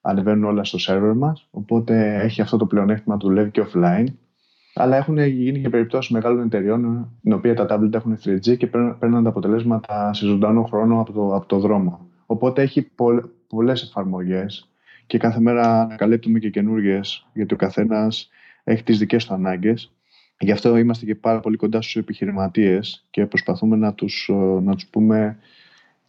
[0.00, 4.06] ανεβαίνουν όλα στο server μας, οπότε έχει αυτό το πλεονέκτημα να δουλεύει και offline.
[4.74, 9.22] Αλλά έχουν γίνει και περιπτώσεις μεγάλων εταιριών, οι οποία τα tablet έχουν 3G και παίρνουν
[9.22, 12.08] τα αποτελέσματα σε ζωντανό χρόνο από το, από το δρόμο.
[12.26, 14.70] Οπότε έχει πολλ, πολλές εφαρμογές
[15.06, 18.30] και κάθε μέρα ανακαλύπτουμε και καινούργιες, γιατί ο καθένας
[18.64, 19.95] έχει τις δικές του ανάγκες.
[20.38, 24.74] Γι' αυτό είμαστε και πάρα πολύ κοντά στους επιχειρηματίες και προσπαθούμε να τους, ε, να
[24.74, 25.38] τους πούμε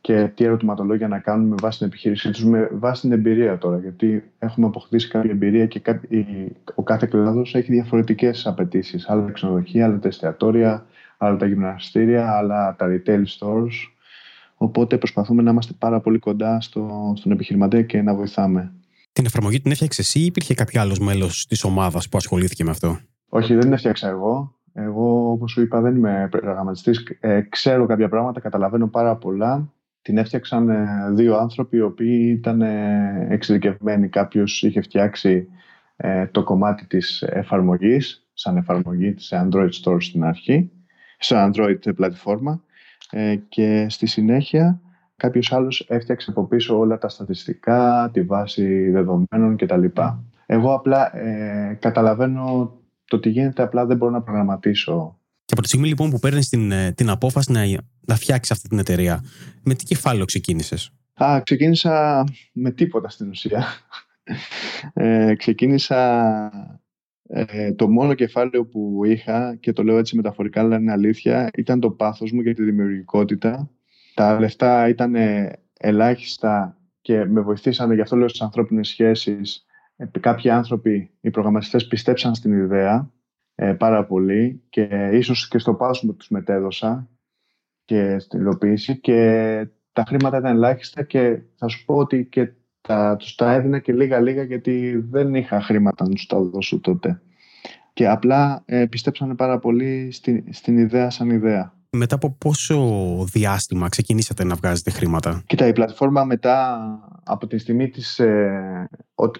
[0.01, 3.77] και τι ερωτηματολόγια να κάνουμε με βάση την επιχείρησή τους, με βάση την εμπειρία τώρα.
[3.77, 5.81] Γιατί έχουμε αποκτήσει κάποια εμπειρία και
[6.75, 9.07] ο κάθε κλάδος έχει διαφορετικές απαιτήσεις.
[9.09, 10.85] Άλλα τα ξενοδοχεία, άλλα τα εστιατόρια,
[11.17, 13.73] άλλα τα γυμναστήρια, άλλα τα retail stores.
[14.55, 18.71] Οπότε προσπαθούμε να είμαστε πάρα πολύ κοντά στο, στον επιχειρηματία και να βοηθάμε.
[19.11, 22.69] Την εφαρμογή την έφτιαξες εσύ ή υπήρχε κάποιος άλλος μέλος της ομάδας που ασχολήθηκε με
[22.69, 22.99] αυτό;
[23.37, 24.55] Όχι, δεν την έφτιαξα εγώ.
[24.73, 27.17] Εγώ, όπως σου είπα, δεν είμαι προγραμματιστής.
[27.19, 29.73] Ε, ξέρω κάποια πράγματα, καταλαβαίνω πάρα πολλά.
[30.01, 34.07] Την έφτιαξαν ε, δύο άνθρωποι οι οποίοι ήταν ε, εξειδικευμένοι.
[34.07, 35.47] Κάποιος είχε φτιάξει
[35.95, 40.71] ε, το κομμάτι της εφαρμογής, σαν εφαρμογή σε Android Store στην αρχή,
[41.19, 42.63] σε Android πλατφόρμα
[43.11, 44.81] ε, και στη συνέχεια
[45.15, 49.85] κάποιος άλλος έφτιαξε από πίσω όλα τα στατιστικά, τη βάση δεδομένων κτλ.
[50.45, 52.76] Εγώ απλά ε, καταλαβαίνω
[53.07, 55.19] το τι γίνεται, απλά δεν μπορώ να προγραμματίσω.
[55.45, 57.61] Και από τη στιγμή λοιπόν που παίρνεις την, ε, την απόφαση να,
[57.99, 59.23] να φτιάξεις αυτή την εταιρεία,
[59.63, 60.91] με τι κεφάλαιο ξεκίνησες;
[61.23, 63.65] Α, ξεκίνησα με τίποτα στην ουσία.
[64.93, 66.51] Ε, ξεκίνησα
[67.27, 71.79] ε, το μόνο κεφάλαιο που είχα και το λέω έτσι μεταφορικά αλλά είναι αλήθεια ήταν
[71.79, 73.69] το πάθος μου για τη δημιουργικότητα.
[74.13, 75.15] Τα λεφτά ήταν
[75.77, 79.65] ελάχιστα και με βοηθήσανε γι' αυτό λέω στις ανθρώπινες σχέσεις
[80.19, 83.11] κάποιοι άνθρωποι, οι προγραμματιστές πιστέψαν στην ιδέα
[83.55, 87.09] ε, πάρα πολύ και ίσως και στο πάθος μου τους μετέδωσα
[87.85, 93.15] και στην υλοποίηση και τα χρήματα ήταν ελάχιστα και θα σου πω ότι και τα,
[93.15, 97.21] τους τα έδινα και λίγα λίγα γιατί δεν είχα χρήματα να τους τα δώσω τότε.
[97.93, 101.76] Και απλά ε, πιστέψανε πάρα πολύ στην, στην ιδέα σαν ιδέα.
[101.89, 102.77] Μετά από πόσο
[103.31, 106.79] διάστημα ξεκινήσατε να βγάζετε χρήματα; Κοίτα, η πλατφόρμα μετά
[107.23, 108.89] από τη στιγμή της, ε,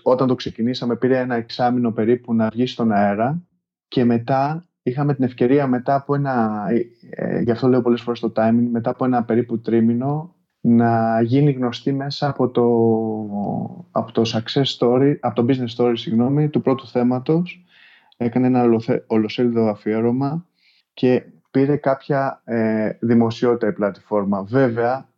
[0.01, 3.41] όταν το ξεκινήσαμε πήρε ένα εξάμεινο περίπου να βγει στον αέρα
[3.87, 6.79] και μετά είχαμε την ευκαιρία μετά από ένα, ε,
[7.09, 11.51] ε, γι' αυτό λέω πολλές φορές το timing, μετά από ένα περίπου τρίμηνο να γίνει
[11.51, 12.65] γνωστή μέσα από το,
[13.91, 17.65] από το success story, από το business story, συγγνώμη, του πρώτου θέματος.
[18.17, 18.65] Έκανε ένα
[19.07, 20.45] ολοσέλιδο αφιέρωμα
[20.93, 21.23] και
[21.57, 24.43] πήρε κάποια ε, δημοσιότητα η πλατφόρμα.
[24.43, 25.09] Βέβαια,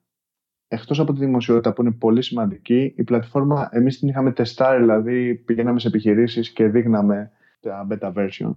[0.67, 5.35] εκτός από τη δημοσιότητα που είναι πολύ σημαντική, η πλατφόρμα εμείς την είχαμε τεστάρει, δηλαδή
[5.35, 8.53] πηγαίναμε σε επιχειρήσεις και δείχναμε τα beta versions.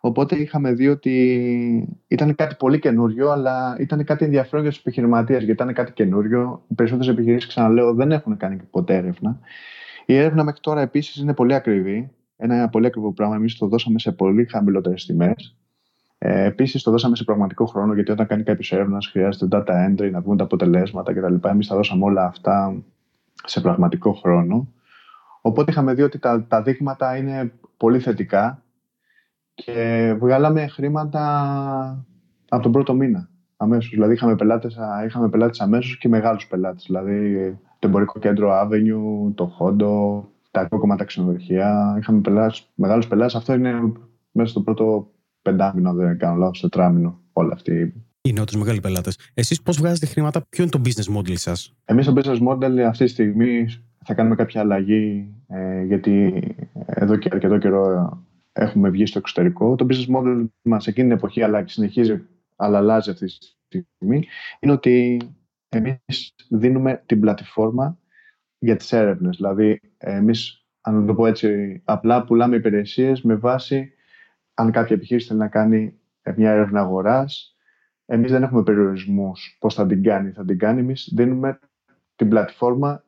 [0.00, 5.38] Οπότε είχαμε δει ότι ήταν κάτι πολύ καινούριο, αλλά ήταν κάτι ενδιαφέρον για τους επιχειρηματίες,
[5.38, 6.64] γιατί ήταν κάτι καινούριο.
[6.68, 9.38] Οι περισσότερες επιχειρήσεις, ξαναλέω, δεν έχουν κάνει ποτέ έρευνα.
[10.06, 12.10] Η έρευνα μέχρι τώρα επίσης είναι πολύ ακριβή.
[12.36, 13.34] Ένα πολύ ακριβό πράγμα.
[13.34, 15.59] Εμείς το δώσαμε σε πολύ χαμηλότερες τιμές.
[16.22, 20.10] Ε, Επίσης, το δώσαμε σε πραγματικό χρόνο, γιατί όταν κάνει κάποιος έρευνας, χρειάζεται data entry,
[20.10, 21.48] να βγουν τα αποτελέσματα κτλ.
[21.48, 22.82] Εμείς τα δώσαμε όλα αυτά
[23.44, 24.68] σε πραγματικό χρόνο.
[25.40, 28.62] Οπότε είχαμε δει ότι τα, τα δείγματα είναι πολύ θετικά
[29.54, 31.24] και βγάλαμε χρήματα
[32.48, 33.28] από τον πρώτο μήνα.
[33.56, 33.90] Αμέσως.
[33.90, 36.84] Δηλαδή είχαμε πελάτες, είχαμε πελάτες αμέσως και μεγάλους πελάτες.
[36.86, 41.96] Δηλαδή το εμπορικό κέντρο Avenue, το Hondo, τα ακόμα τα ξενοδοχεία.
[41.98, 43.34] Είχαμε πελάτες, μεγάλους πελάτες.
[43.34, 43.92] Αυτό είναι
[44.30, 45.10] μέσα στο πρώτο
[45.42, 47.94] πεντάμινο, δεν κάνω λάθος, τετράμινο όλα αυτοί.
[48.22, 49.18] Είναι όντω μεγάλοι πελάτες.
[49.34, 53.04] Εσείς πώς βγάζετε χρήματα, ποιο είναι το business model σας, Εμείς το business model αυτή
[53.04, 53.66] τη στιγμή
[54.04, 56.42] θα κάνουμε κάποια αλλαγή, ε, γιατί
[56.86, 58.18] εδώ και αρκετό καιρό
[58.52, 59.74] έχουμε βγει στο εξωτερικό.
[59.74, 62.22] Το business model μας εκείνη την εποχή αλλά συνεχίζει,
[62.56, 63.32] αλλά αλλάζει αυτή τη
[63.68, 64.26] στιγμή,
[64.60, 65.18] είναι ότι
[65.68, 67.98] εμείς δίνουμε την πλατφόρμα
[68.58, 69.36] για τις έρευνες.
[69.36, 73.92] Δηλαδή, εμείς, αν το πω έτσι, απλά πουλάμε υπηρεσίες με βάση
[74.54, 75.98] αν κάποια επιχείρηση θέλει να κάνει
[76.36, 77.56] μια έρευνα αγοράς,
[78.06, 80.80] εμείς δεν έχουμε περιορισμούς πώς θα την κάνει, θα την κάνει.
[80.80, 81.58] Εμείς δίνουμε
[82.16, 83.04] την πλατφόρμα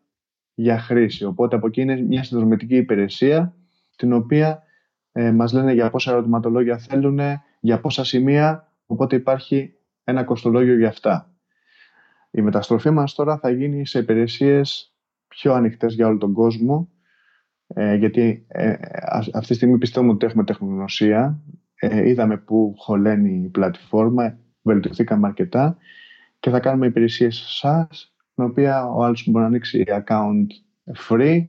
[0.55, 1.25] για χρήση.
[1.25, 3.55] Οπότε από εκεί είναι μια συνδρομητική υπηρεσία
[3.97, 4.63] την οποία
[5.13, 7.21] ε, μας λένε για πόσα ερωτηματολόγια θέλουν,
[7.61, 9.75] για πόσα σημεία, οπότε υπάρχει
[10.05, 11.33] ένα κοστολόγιο για αυτά.
[12.31, 14.95] Η μεταστροφή μας τώρα θα γίνει σε υπηρεσίες
[15.29, 16.91] πιο ανοιχτές για όλο τον κόσμο,
[17.75, 18.75] ε, γιατί ε,
[19.33, 21.41] αυτή τη στιγμή πιστεύουμε ότι έχουμε τεχνογνωσία,
[21.75, 25.77] ε, είδαμε που χωλαίνει η πλατφόρμα, βελτιωθήκαμε αρκετά
[26.41, 30.47] και θα κάνουμε υπηρεσίες SaaS, με οποία ο άλλος μπορεί να ανοίξει account
[31.09, 31.45] free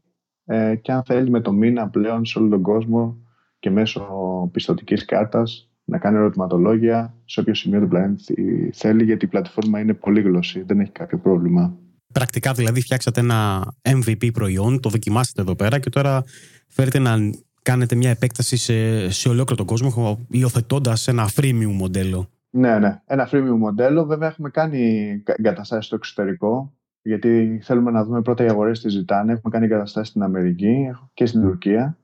[0.45, 3.17] ε, και αν θέλει με το μήνα πλέον σε όλο τον κόσμο
[3.59, 4.09] και μέσω
[4.53, 9.93] πιστοτικής κάρτας να κάνει ερωτηματολόγια σε όποιο σημείο του πλανήτη θέλει, γιατί η πλατφόρμα είναι
[9.93, 11.77] πολύγλωση, δεν έχει κάποιο πρόβλημα.
[12.13, 16.23] Πρακτικά δηλαδή φτιάξατε ένα MVP προϊόν, το δοκιμάσατε εδώ πέρα και τώρα
[16.67, 17.17] φέρετε να
[17.61, 22.29] κάνετε μια επέκταση σε, σε ολόκληρο τον κόσμο υιοθετώντας ένα freemium μοντέλο.
[22.49, 23.01] Ναι, ναι.
[23.05, 24.05] Ένα freemium μοντέλο.
[24.05, 29.31] Βέβαια έχουμε κάνει εγκαταστάσεις στο εξωτερικό γιατί θέλουμε να δούμε πρώτα οι αγορές τι ζητάνε.
[29.31, 31.97] Έχουμε κάνει εγκαταστάσεις στην Αμερική και στην Τουρκία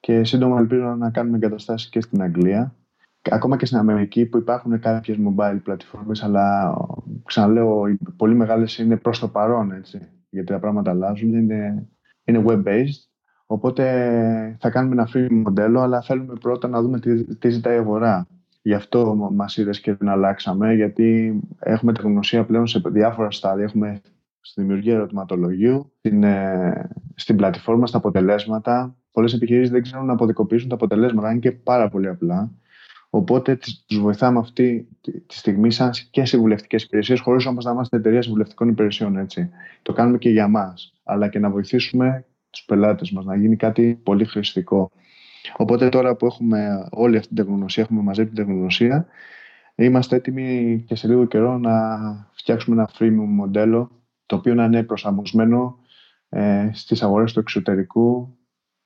[0.00, 2.74] και σύντομα ελπίζω να κάνουμε εγκαταστάσεις και στην Αγγλία.
[3.22, 6.76] Ακόμα και στην Αμερική που υπάρχουν κάποιες mobile πλατφόρμες, αλλά
[7.24, 11.88] ξαναλέω, οι πολύ μεγάλες είναι προς το παρόν, έτσι, γιατί τα πράγματα αλλάζουν, είναι,
[12.24, 13.08] είναι web-based.
[13.46, 17.78] Οπότε θα κάνουμε ένα free μοντέλο, αλλά θέλουμε πρώτα να δούμε τι, τι ζητάει η
[17.78, 18.26] αγορά.
[18.62, 23.64] Γι' αυτό μας είδες και την αλλάξαμε, γιατί έχουμε τεχνογνωσία πλέον σε διάφορα στάδια.
[23.64, 24.00] Έχουμε
[24.40, 28.96] στη δημιουργία ερωτηματολογίου, στην, ε, στην πλατφόρμα, στα αποτελέσματα.
[29.12, 32.52] Πολλές επιχειρήσεις δεν ξέρουν να αποδικοποιήσουν τα αποτελέσματα, είναι και πάρα πολύ απλά.
[33.10, 34.88] Οπότε τους βοηθάμε αυτή
[35.26, 39.16] τη στιγμή σαν και συμβουλευτικέ υπηρεσίες, χωρίς όμως να είμαστε εταιρεία συμβουλευτικών υπηρεσιών.
[39.16, 39.50] Έτσι.
[39.82, 40.92] Το κάνουμε και για μας.
[41.04, 44.90] Αλλά και να βοηθήσουμε τους πελάτες μας, να γίνει κάτι πολύ χρηστικό.
[45.56, 49.06] Οπότε τώρα που έχουμε όλη αυτή την τεχνογνωσία, έχουμε μαζέψει την τεχνογνωσία,
[49.74, 51.98] είμαστε έτοιμοι και σε λίγο καιρό να
[52.32, 53.90] φτιάξουμε ένα freemium μοντέλο,
[54.26, 55.78] το οποίο να είναι προσαρμοσμένο
[56.28, 58.36] ε, στις αγορές του εξωτερικού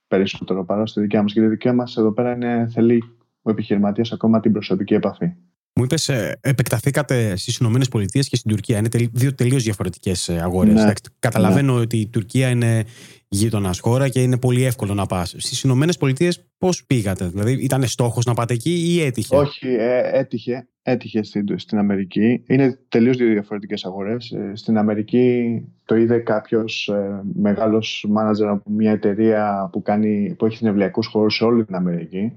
[0.07, 1.33] περισσότερο παρά στη δικιά μας.
[1.33, 3.03] Και η δικιά μας εδώ πέρα είναι, θέλει
[3.45, 5.33] ο επιχειρηματίας ακόμα την προσωπική επαφή.
[5.73, 8.77] Μου είπες, ε, επεκταθήκατε στις Ηνωμένες Πολιτείες και στην Τουρκία.
[8.77, 10.73] Είναι δύο τελείως διαφορετικές ε, αγορές.
[10.73, 10.93] Ναι.
[11.19, 11.79] Καταλαβαίνω ναι.
[11.79, 12.83] ότι η Τουρκία είναι
[13.27, 15.35] γείτονας χώρα και είναι πολύ εύκολο να πας.
[15.37, 20.19] Στις Ηνωμένες Πολιτείες πώς πήγατε, Δηλαδή ήταν στόχος να πάτε εκεί ή έτυχε; Όχι, ε,
[20.19, 20.67] έτυχε.
[20.87, 22.43] Έτυχε στην, στην Αμερική.
[22.47, 24.31] Είναι τελείως δύο διαφορετικές αγορές.
[24.31, 30.45] Ε, στην Αμερική το είδε κάποιος ε, μεγάλος μάνατζερ από μια εταιρεία που, κάνει, που
[30.45, 32.33] έχει συνευλιακούς χώρους σε όλη την Αμερική.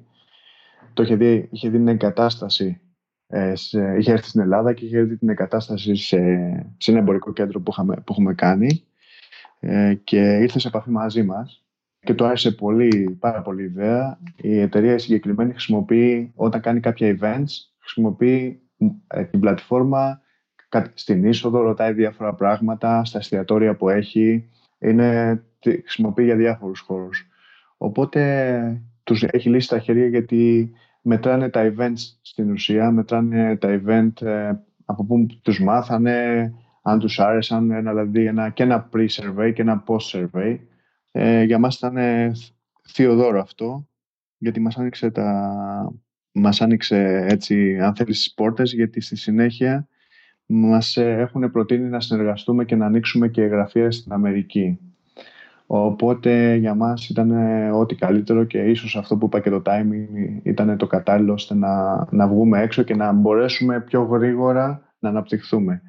[0.98, 2.80] Το είχε δει, είχε δει την εγκατάσταση
[3.26, 6.18] ε, σε, είχε έρθει στην Ελλάδα και είχε δει την εγκατάσταση σε,
[6.76, 8.84] σε ένα εμπορικό κέντρο που, είχαμε, που έχουμε κάνει
[9.60, 11.64] ε, και ήρθε σε επαφή μαζί μας
[12.00, 14.18] και του άρεσε πολύ, πάρα πολύ ιδέα.
[14.36, 18.60] Η εταιρεία συγκεκριμένη χρησιμοποιεί, όταν κάνει κάποια events, χρησιμοποιεί
[19.06, 20.20] ε, την πλατφόρμα
[20.94, 27.26] στην είσοδο, ρωτάει διάφορα πράγματα, στα εστιατόρια που έχει, είναι, χρησιμοποιεί για διάφορους χώρους.
[27.76, 30.72] Οπότε τους έχει λύσει τα χέρια γιατί
[31.08, 34.52] μετράνε τα events στην ουσία, μετράνε τα event ε,
[34.84, 39.84] από πού τους μάθανε, αν τους άρεσαν, ένα, δηλαδή ένα, και ένα pre-survey και ένα
[39.86, 40.58] post-survey.
[41.10, 41.96] Ε, για μας ήταν
[42.88, 43.88] θείο δώρο αυτό,
[44.38, 45.92] γιατί μας άνοιξε, τα,
[46.32, 49.88] μας άνοιξε έτσι, αν θέλεις, τις πόρτες, γιατί στη συνέχεια
[50.46, 54.78] μας ε, έχουν προτείνει να συνεργαστούμε και να ανοίξουμε και γραφεία στην Αμερική.
[55.70, 57.30] Οπότε για μας ήταν
[57.72, 62.06] ό,τι καλύτερο και ίσως αυτό που είπα και το timing ήταν το κατάλληλο ώστε να,
[62.10, 65.82] να βγούμε έξω και να μπορέσουμε πιο γρήγορα να αναπτυχθούμε.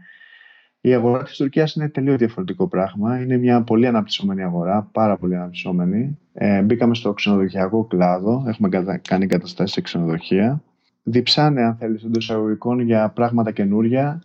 [0.82, 3.22] Η αγορά της Τουρκίας είναι τελείως διαφορετικό πράγμα.
[3.22, 6.18] Είναι μια πολύ αναπτυσσόμενη αγορά, πάρα πολύ αναπτυσσόμενη.
[6.34, 8.70] Ε, μπήκαμε στο ξενοδοχειακό κλάδο, έχουμε
[9.02, 10.64] κάνει εγκαταστάσεις σε ξενοδοχεία.
[11.04, 14.22] Διψάνε, αν θέλεις, εντός εισαγωγικών για πράγματα καινούρια,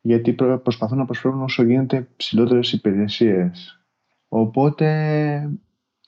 [0.00, 3.79] γιατί προσπαθούν να προσφέρουν όσο γίνεται ψηλότερες υπηρεσίες
[4.32, 4.86] Οπότε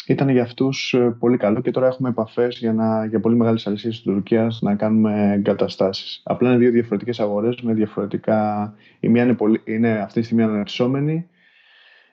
[0.06, 3.66] ήταν για αυτούς ε, πολύ καλό και τώρα έχουμε επαφές για, να, για πολύ μεγάλες
[3.66, 6.20] αλυσίες της Τουρκίας να κάνουμε εγκαταστάσεις.
[6.24, 8.74] Απλά είναι δύο διαφορετικές αγορές με διαφορετικά...
[9.00, 11.26] Η μία είναι, πολύ, είναι αυτή τη στιγμή αναπτυσσόμενη.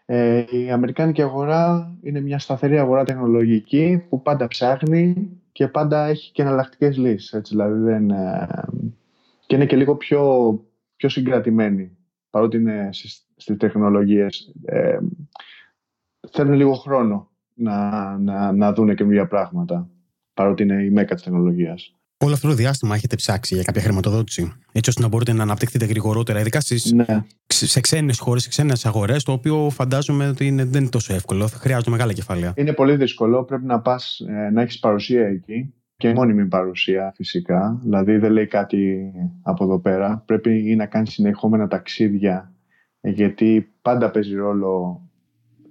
[0.06, 6.32] Ε, η Αμερικάνικη αγορά είναι μια σταθερή αγορά τεχνολογική που πάντα ψάχνει και πάντα έχει
[6.32, 7.34] και εναλλακτικές λύσεις.
[7.34, 8.48] Έτσι, δηλαδή δεν, ε,
[9.46, 10.54] και είναι και λίγο πιο,
[10.96, 11.98] πιο συγκρατημένη
[12.30, 14.54] παρότι είναι στις, στις τεχνολογίες.
[14.66, 14.98] Ε,
[16.32, 19.90] θέλουν λίγο χρόνο να, να, να δουν καινούργια πράγματα,
[20.34, 21.94] παρότι είναι η μέκα της τεχνολογίας.
[22.24, 25.86] Όλο αυτό το διάστημα έχετε ψάξει για κάποια χρηματοδότηση, έτσι ώστε να μπορείτε να αναπτυχθείτε
[25.86, 27.06] γρηγορότερα, ειδικά στις, ναι.
[27.48, 31.48] σε ξένες χώρες, σε ξένες αγορές, το οποίο φαντάζομαι ότι είναι, δεν είναι τόσο εύκολο.
[31.48, 32.54] Χρειάζονται μεγάλα κεφάλαια.
[32.56, 33.44] Είναι πολύ δύσκολο.
[33.44, 37.80] Πρέπει να πας ε, να έχεις παρουσία εκεί και μόνιμη παρουσία φυσικά.
[37.84, 39.12] Δηλαδή δεν λέει κάτι
[39.42, 40.24] από εδώ πέρα.
[40.26, 42.54] Πρέπει να κάνεις συνεχόμενα ταξίδια
[43.02, 45.02] γιατί πάντα παίζει ρόλο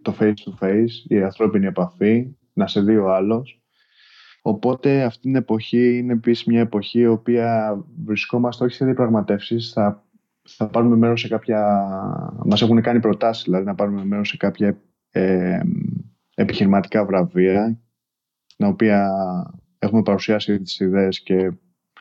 [0.02, 3.62] το face to face, η ανθρώπινη επαφή, να σε δει ο άλλος.
[4.42, 10.04] Οπότε αυτή την εποχή είναι επίσης μια εποχή η οποία βρισκόμαστε όχι σε διαπραγματεύσεις, θα,
[10.42, 11.82] θα πάρουμε μέρος σε κάποια...
[12.44, 14.78] Μας έχουν κάνει προτάσεις, δηλαδή να πάρουμε μέρος σε κάποια
[15.10, 15.60] ε,
[16.34, 17.80] επιχειρηματικά βραβεία,
[18.56, 19.10] τα οποία
[19.78, 21.52] έχουμε παρουσιάσει τις ιδέες και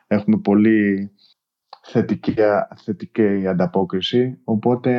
[0.08, 1.12] έχουμε πολύ
[1.90, 2.34] θετική,
[2.76, 4.38] θετική ανταπόκριση.
[4.44, 4.92] Οπότε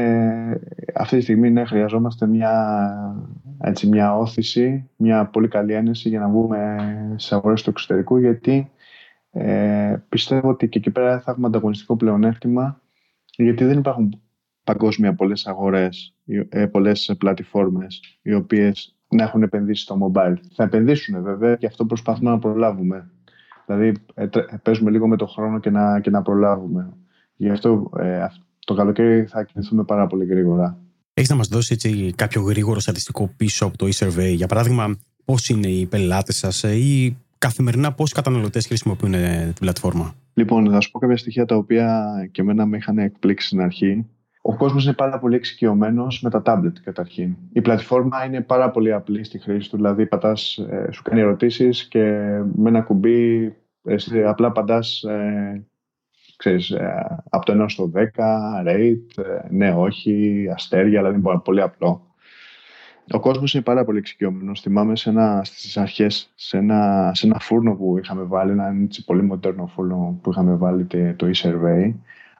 [0.94, 2.84] αυτή τη στιγμή ναι, χρειαζόμαστε μια,
[3.60, 6.76] έτσι, μια όθηση, μια πολύ καλή ένεση για να βγούμε
[7.16, 8.70] σε αγορές του εξωτερικού γιατί
[9.30, 12.80] ε, πιστεύω ότι και εκεί πέρα θα έχουμε ανταγωνιστικό πλεονέκτημα
[13.36, 14.22] γιατί δεν υπάρχουν
[14.64, 16.14] παγκόσμια πολλές αγορές,
[16.48, 20.34] ε, πολλές πλατφόρμες οι οποίες να έχουν επενδύσει στο mobile.
[20.54, 23.10] Θα επενδύσουν βέβαια και αυτό προσπαθούμε να προλάβουμε.
[23.68, 24.26] Δηλαδή ε,
[24.62, 26.92] παίζουμε λίγο με το χρόνο και να, και να προλάβουμε.
[27.36, 28.26] Γι' αυτό ε,
[28.66, 30.78] το καλοκαίρι θα κινηθούμε πάρα πολύ γρήγορα.
[31.14, 35.48] Έχεις να μας δώσεις έτσι, κάποιο γρήγορο στατιστικό πίσω από το e-survey; Για παράδειγμα, πώς
[35.48, 40.90] είναι οι πελάτες σας ε, ή καθημερινά πόσοι καταναλωτές χρησιμοποιούν την πλατφόρμα; Λοιπόν, θα σου
[40.90, 44.06] πω κάποια στοιχεία τα οποία και εμένα με είχαν εκπλήξει στην αρχή.
[44.42, 47.36] Ο κόσμος είναι πάρα πολύ εξοικειωμένος με τα tablet καταρχήν.
[47.52, 51.88] Η πλατφόρμα είναι πάρα πολύ απλή στη χρήση του, δηλαδή πατάς, ε, σου κάνει ερωτήσεις
[51.88, 52.02] και
[52.54, 53.52] με ένα κουμπί
[53.84, 55.60] εσύ απλά πατά ε,
[56.36, 58.00] ξέρεις, ε, από το 1 στο 10,
[58.66, 62.08] rate, ε, ναι, όχι, αστέρια, δηλαδή είναι πολύ απλό.
[63.10, 64.60] Ο κόσμος είναι πάρα πολύ εξοικειωμένος.
[64.60, 69.04] Θυμάμαι σε ένα, στις αρχές σε ένα, σε ένα φούρνο που είχαμε βάλει, ένα έτσι,
[69.04, 70.84] πολύ μοντέρνο φούρνο που είχαμε βάλει
[71.16, 71.94] το e-survey,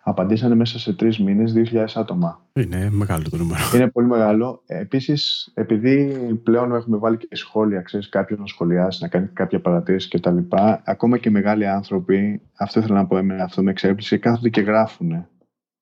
[0.09, 2.47] Απαντήσανε μέσα σε τρεις μήνες 2.000 άτομα.
[2.53, 3.61] Είναι μεγάλο το νούμερο.
[3.75, 4.62] Είναι πολύ μεγάλο.
[4.66, 10.09] Επίσης, επειδή πλέον έχουμε βάλει και σχόλια, ξέρεις, κάποιο να σχολιάσει, να κάνει κάποια παρατήρηση
[10.09, 10.38] κτλ.
[10.85, 15.27] Ακόμα και μεγάλοι άνθρωποι, αυτό ήθελα να πω εμένα, αυτό με εξέπληξε, κάθονται και γράφουν.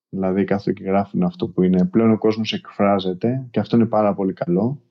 [0.09, 1.85] Δηλαδή, κάθονται και γράφουν αυτό που είναι.
[1.85, 4.83] Πλέον ο κόσμος εκφράζεται και αυτό είναι πάρα πολύ καλό.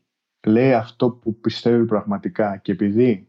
[0.48, 3.28] Λέει αυτό που πιστεύει πραγματικά και επειδή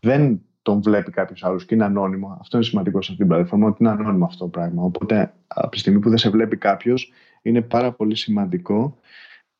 [0.00, 2.36] δεν τον βλέπει κάποιος άλλος και είναι ανώνυμο.
[2.40, 4.82] Αυτό είναι σημαντικό σε αυτή την πλατφόρμα, ότι είναι ανώνυμο αυτό το πράγμα.
[4.82, 8.98] Οπότε, από τη στιγμή που δεν σε βλέπει κάποιος, είναι πάρα πολύ σημαντικό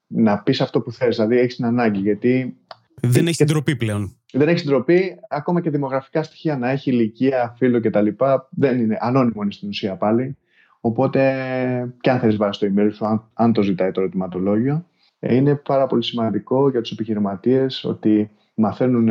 [0.07, 1.17] να πεις αυτό που θες.
[1.17, 2.01] Δηλαδή, έχεις την ανάγκη.
[2.01, 2.57] Γιατί.
[3.01, 4.17] Δεν έχει την τροπή πλέον.
[4.33, 8.09] Δεν έχεις την τροπή, ακόμα και δημογραφικά στοιχεία να έχει ηλικία, φίλο κτλ.
[8.51, 10.37] Δεν είναι ανώνυμο είναι στην ουσία πάλι.
[10.81, 11.21] Οπότε,
[12.01, 14.87] και αν θέλεις βάσει το email σου, αν, αν το ζητάει το ερωτηματολόγιο,
[15.19, 19.11] ε, είναι πάρα πολύ σημαντικό για τους επιχειρηματίες ότι μαθαίνουν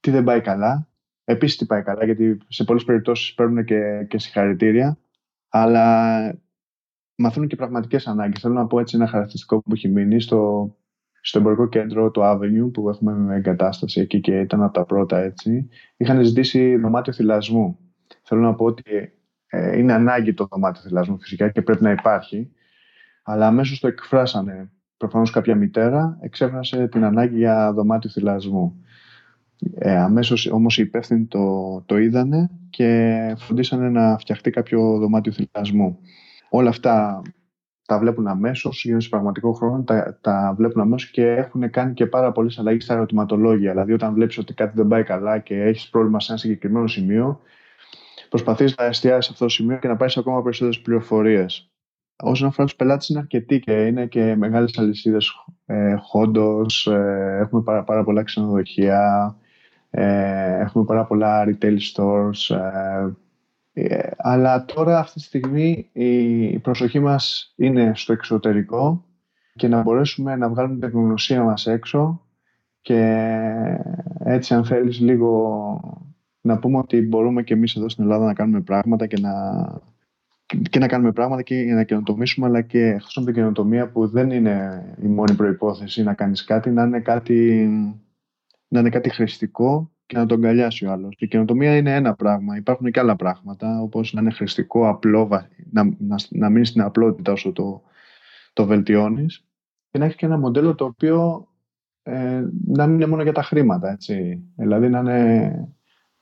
[0.00, 0.89] τι δεν πάει καλά,
[1.30, 4.98] Επίσης τι πάει καλά, γιατί σε πολλές περιπτώσεις παίρνουν και, και συγχαρητήρια,
[5.48, 6.16] αλλά
[7.14, 8.40] μαθαίνουν και πραγματικές ανάγκες.
[8.40, 10.70] Θέλω να πω έτσι ένα χαρακτηριστικό που έχει μείνει στο,
[11.20, 15.18] στο εμπορικό κέντρο, το Avenue, που έχουμε με εγκατάσταση εκεί και ήταν από τα πρώτα
[15.18, 15.68] έτσι.
[15.96, 17.78] Είχαν ζητήσει δωμάτιο θυλασμού.
[18.22, 19.12] Θέλω να πω ότι
[19.46, 22.52] ε, είναι ανάγκη το δωμάτιο θυλασμού φυσικά και πρέπει να υπάρχει,
[23.22, 24.70] αλλά αμέσως το εκφράσανε.
[24.96, 28.84] Προφανώς κάποια μητέρα εξέφρασε την ανάγκη για δωμάτιο θυλασμού.
[29.74, 35.98] Ε, αμέσως όμως οι υπεύθυνοι το, το είδανε και φροντίσανε να φτιαχτεί κάποιο δωμάτιο θυλασμού.
[36.50, 37.22] Όλα αυτά
[37.86, 42.06] τα βλέπουν αμέσως, γίνονται σε πραγματικό χρόνο, τα, τα βλέπουν αμέσως και έχουν κάνει και
[42.06, 43.70] πάρα πολλές αλλαγές στα ερωτηματολόγια.
[43.70, 47.40] Δηλαδή, όταν βλέπεις ότι κάτι δεν πάει καλά και έχεις πρόβλημα σε ένα συγκεκριμένο σημείο,
[48.28, 51.70] προσπαθείς να εστιάσεις σε αυτό το σημείο και να πάρεις ακόμα περισσότερες πληροφορίες.
[52.22, 55.32] Όσον αφορά τους πελάτες, είναι αρκετοί και είναι και μεγάλες αλυσίδες
[55.66, 56.86] ε, χόντος.
[56.86, 59.36] Ε, έχουμε πάρα, πάρα πολλά ξενοδοχεία.
[59.90, 62.56] Ε, έχουμε πάρα πολλά retail stores.
[62.56, 63.12] Ε,
[63.72, 69.04] ε, αλλά τώρα αυτή τη στιγμή η προσοχή μας είναι στο εξωτερικό
[69.54, 72.20] και να μπορέσουμε να βγάλουμε την τεχνογνωσία μας έξω
[72.80, 73.26] και
[74.24, 75.80] έτσι αν θέλεις λίγο
[76.40, 79.32] να πούμε ότι μπορούμε και εμείς εδώ στην Ελλάδα να κάνουμε πράγματα και να,
[80.70, 84.30] και να κάνουμε πράγματα και να καινοτομήσουμε αλλά και εκτός από την καινοτομία που δεν
[84.30, 87.68] είναι η μόνη προϋπόθεση να κάνεις κάτι να είναι κάτι
[88.70, 91.16] να είναι κάτι χρηστικό και να τον αγκαλιάσει ο άλλος.
[91.18, 92.56] Η καινοτομία είναι ένα πράγμα.
[92.56, 95.28] Υπάρχουν και άλλα πράγματα, όπως να είναι χρηστικό, απλό,
[95.70, 97.82] να, να, να μείνει στην απλότητα όσο το,
[98.52, 99.44] το βελτιώνεις
[99.90, 101.48] και να έχει και ένα μοντέλο το οποίο
[102.02, 103.90] ε, να μην είναι μόνο για τα χρήματα.
[103.90, 104.42] Έτσι.
[104.56, 105.68] Δηλαδή να είναι.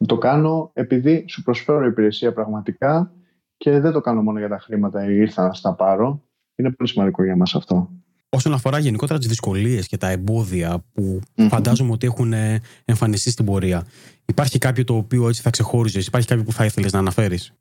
[0.07, 3.13] Το κάνω επειδή σου προσφέρω υπηρεσία πραγματικά
[3.57, 6.23] και δεν το κάνω μόνο για τα χρήματα ή ήρθα να στα πάρω.
[6.55, 7.98] Είναι πολύ σημαντικό για μας αυτό
[8.29, 11.47] όσον αφορά γενικότερα τις δυσκολίες και τα εμπόδια που mm-hmm.
[11.49, 13.87] φαντάζομαι ότι έχουν ε, εμφανιστεί στην πορεία,
[14.27, 17.53] υπάρχει κάποιο το οποίο έτσι θα ξεχώριζες, υπάρχει κάποιο που θα ήθελες να αναφέρεις;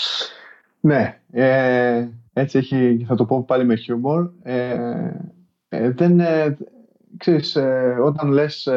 [0.80, 1.20] ναι.
[1.32, 4.30] Ε, έτσι έχει, θα το πω πάλι με χιούμορ.
[4.42, 4.76] Ε,
[5.68, 6.56] ε δεν, ε,
[7.16, 8.68] ξέρεις, ε, όταν λες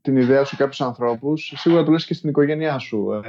[0.00, 3.22] την ιδέα σου κάποιους ανθρώπους, σίγουρα το λες και στην οικογένειά σου.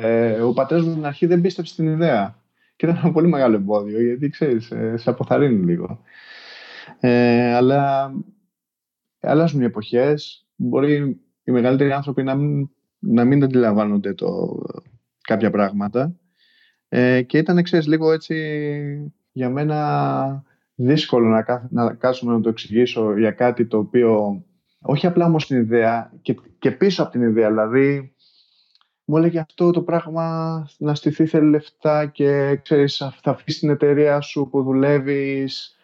[0.45, 2.35] ο πατέρας μου στην αρχή δεν πίστεψε την ιδέα.
[2.75, 5.99] Και ήταν ένα πολύ μεγάλο εμπόδιο, γιατί ξέρεις, σε αποθαρρύνει λίγο.
[6.99, 8.11] Ε, αλλά
[9.19, 10.47] αλλάζουν οι εποχές.
[10.55, 14.59] Μπορεί οι μεγαλύτεροι άνθρωποι να μην, να μην αντιλαμβάνονται το,
[15.21, 16.15] κάποια πράγματα.
[16.89, 20.43] Ε, και ήταν, ξέρεις, λίγο έτσι για μένα
[20.75, 24.41] δύσκολο να, να κάτσουμε να το εξηγήσω για κάτι το οποίο
[24.81, 27.49] όχι απλά όμως την ιδέα και, και πίσω από την ιδέα.
[27.49, 28.15] Δηλαδή,
[29.05, 34.21] μου έλεγε αυτό το πράγμα να στηθεί θέλει λεφτά και ξέρεις, θα αφήσεις την εταιρεία
[34.21, 35.76] σου που δουλεύεις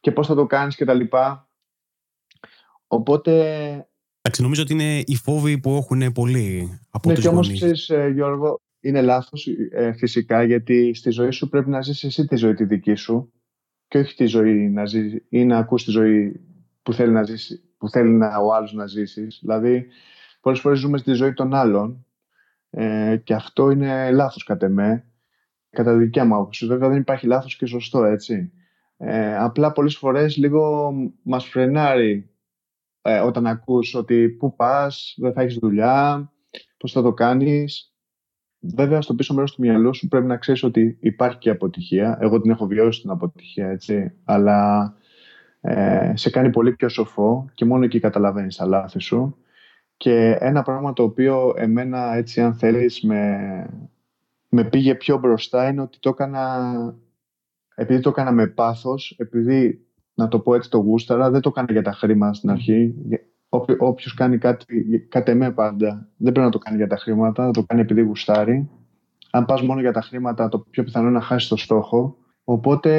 [0.00, 1.48] και πώς θα το κάνεις και τα λοιπά.
[2.86, 3.32] Οπότε...
[4.22, 7.88] Εντάξει, νομίζω ότι είναι οι φόβοι που έχουν πολλοί από ναι, τους και όμως ξέρεις,
[7.88, 12.36] ε, Γιώργο, είναι λάθος ε, φυσικά γιατί στη ζωή σου πρέπει να ζήσεις εσύ τη
[12.36, 13.32] ζωή τη δική σου
[13.88, 16.40] και όχι τη ζωή να ζήσεις ή να ακούς τη ζωή
[16.82, 19.38] που θέλει, να ζήσει, που θέλει να, ο άλλος να ζήσεις.
[19.40, 19.86] Δηλαδή,
[20.40, 22.06] πολλές φορές ζούμε στη ζωή των άλλων
[22.70, 25.04] ε, και αυτό είναι λάθος κατά με,
[25.70, 26.66] κατά δικιά μου άποψη.
[26.66, 28.52] Βέβαια δεν υπάρχει λάθος και σωστό, έτσι.
[29.02, 32.30] Ε, απλά πολλές φορές λίγο μας φρενάρει
[33.02, 36.32] ε, όταν ακούς ότι πού πας, δεν θα έχεις δουλειά,
[36.76, 37.94] πώς θα το κάνεις.
[38.60, 42.18] Βέβαια, στο πίσω μέρος του μυαλού σου πρέπει να ξέρεις ότι υπάρχει και αποτυχία.
[42.20, 44.12] Εγώ την έχω βιώσει την αποτυχία, έτσι.
[44.24, 44.92] Αλλά
[45.60, 49.36] ε, σε κάνει πολύ πιο σοφό και μόνο εκεί καταλαβαίνεις τα λάθη σου.
[49.96, 53.66] Και ένα πράγμα το οποίο εμένα, έτσι, αν θέλεις, με,
[54.48, 56.94] με πήγε πιο μπροστά είναι ότι το έκανα
[57.74, 61.72] επειδή το έκανα με πάθος, επειδή, να το πω έτσι το γούσταρα, δεν το έκανα
[61.72, 62.94] για τα χρήματα στην αρχή.
[63.78, 67.50] Όποιος κάνει κάτι, κάτι εμέ πάντα, δεν πρέπει να το κάνει για τα χρήματα, να
[67.50, 68.68] το κάνει επειδή γουστάρει.
[69.30, 72.16] Αν πας μόνο για τα χρήματα, το πιο πιθανό είναι να χάσεις το στόχο.
[72.44, 72.92] Οπότε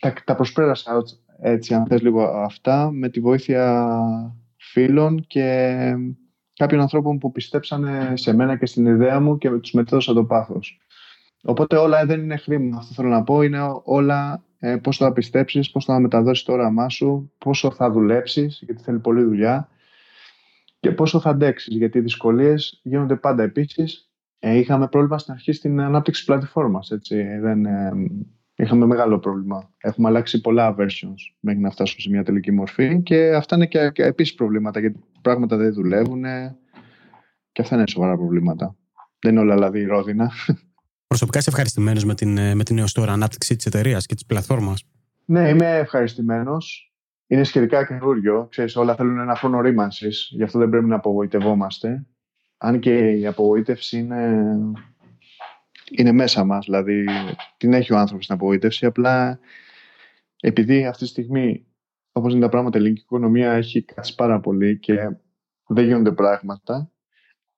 [0.00, 1.02] τα, τα προσπέρασα
[1.40, 3.88] έτσι, αν θες λίγο αυτά, με τη βοήθεια
[4.56, 5.78] φίλων και
[6.56, 10.80] κάποιων ανθρώπων που πιστέψανε σε μένα και στην ιδέα μου και τους μετέδωσα το πάθος.
[11.46, 12.76] Οπότε όλα δεν είναι χρήμα.
[12.76, 13.42] Αυτό θέλω να πω.
[13.42, 18.62] Είναι όλα ε, πώς θα πιστέψεις, πώς θα μεταδώσεις το όραμά σου, πόσο θα δουλέψεις,
[18.66, 19.68] γιατί θέλει πολλή δουλειά
[20.80, 21.76] και πόσο θα αντέξεις.
[21.76, 24.10] Γιατί οι δυσκολίες γίνονται πάντα επίσης.
[24.38, 26.92] Ε, είχαμε πρόβλημα στην αρχή στην ανάπτυξη πλατφόρμας.
[27.40, 27.92] Δεν, ε,
[28.56, 29.70] είχαμε μεγάλο πρόβλημα.
[29.78, 33.90] Έχουμε αλλάξει πολλά versions μέχρι να φτάσουμε σε μια τελική μορφή και αυτά είναι και,
[33.90, 36.22] και επίσης προβλήματα γιατί πράγματα δεν δουλεύουν
[37.52, 38.76] και αυτά είναι σοβαρά προβλήματα.
[39.18, 40.30] Δεν είναι όλα δηλαδή ρόδινα.
[41.06, 44.84] Προσωπικά είσαι ευχαριστημένος με την, με την έως τώρα ανάπτυξη της εταιρείας και της πλατφόρμας;
[45.24, 46.86] Ναι, είμαι ευχαριστημένος
[47.26, 48.46] είναι σχετικά καινούριο.
[48.50, 52.06] Ξέρεις, όλα θέλουν ένα χρόνο ρήμανσης, γι' αυτό δεν πρέπει να απογοητευόμαστε.
[52.56, 54.56] Αν και η απογοήτευση είναι,
[55.90, 57.04] είναι μέσα μας, δηλαδή
[57.56, 59.38] την έχει ο άνθρωπος την απογοήτευση, απλά
[60.40, 61.66] επειδή αυτή τη στιγμή,
[62.12, 65.16] όπως είναι τα πράγματα, η ελληνική οικονομία έχει κάτσει πάρα πολύ και
[65.66, 66.90] δεν γίνονται πράγματα,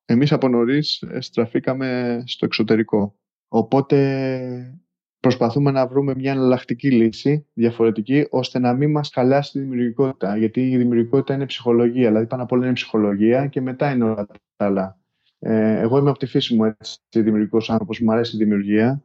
[0.04, 3.18] εμείς από νωρίς στραφήκαμε στο εξωτερικό.
[3.48, 4.78] Οπότε
[5.20, 10.36] προσπαθούμε να βρούμε μια εναλλακτική λύση, διαφορετική, ώστε να μην μας χαλάσει τη δημιουργικότητα.
[10.36, 12.08] Γιατί η δημιουργικότητα είναι ψυχολογία.
[12.08, 14.98] Δηλαδή, πάνω απ' όλα είναι ψυχολογία και μετά είναι όλα τα άλλα.
[15.38, 19.02] Ε, εγώ είμαι από τη φύση μου έτσι, δημιουργικός άνθρωπος, μου αρέσει η δημιουργία.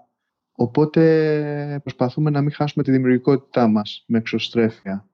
[0.55, 5.07] Οπότε προσπαθούμε να μην χάσουμε τη δημιουργικότητά μας με εξωστρέφεια.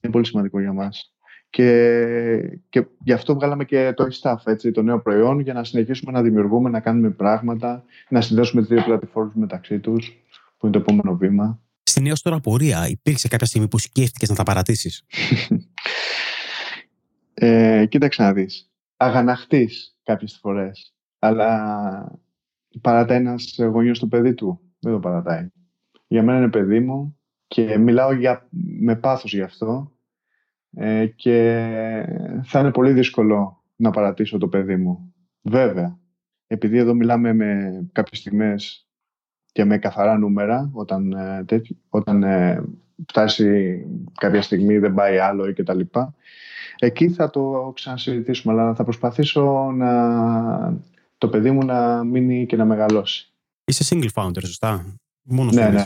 [0.00, 1.14] Είναι πολύ σημαντικό για μας.
[1.50, 6.12] Και, και γι' αυτό βγάλαμε και το e-staff, έτσι, το νέο προϊόν, για να συνεχίσουμε
[6.12, 10.12] να δημιουργούμε, να κάνουμε πράγματα, να συνδέσουμε τις δύο πλατφόρμες μεταξύ τους,
[10.56, 11.60] που είναι το επόμενο βήμα.
[11.82, 15.04] Στην έως τώρα πορεία υπήρξε κάποια στιγμή που σκέφτηκες να τα παρατήσεις;
[17.34, 18.70] ε, κοίταξε να δεις.
[18.96, 22.20] Αγαναχτείς κάποιες φορές, αλλά
[22.80, 24.60] παρατάει ένας γονιός το παιδί του.
[24.78, 25.46] Δεν το παρατάει.
[26.06, 28.48] Για μένα είναι παιδί μου και μιλάω για,
[28.80, 29.92] με πάθος γι' αυτό
[30.76, 32.06] ε, και
[32.42, 35.14] θα είναι πολύ δύσκολο να παρατήσω το παιδί μου.
[35.42, 35.98] Βέβαια,
[36.46, 38.88] επειδή εδώ μιλάμε με κάποιες στιγμές
[39.52, 41.44] και με καθαρά νούμερα, όταν, ε,
[41.88, 42.64] όταν ε,
[43.06, 43.80] φτάσει
[44.14, 45.80] κάποια στιγμή δεν πάει άλλο ή κτλ.
[46.78, 50.80] Εκεί θα το ξανασυζητήσουμε, αλλά θα προσπαθήσω να
[51.18, 53.32] το παιδί μου να μείνει και να μεγαλώσει.
[53.64, 55.84] Είσαι single founder, σωστά; Μόνος ναι, ναι.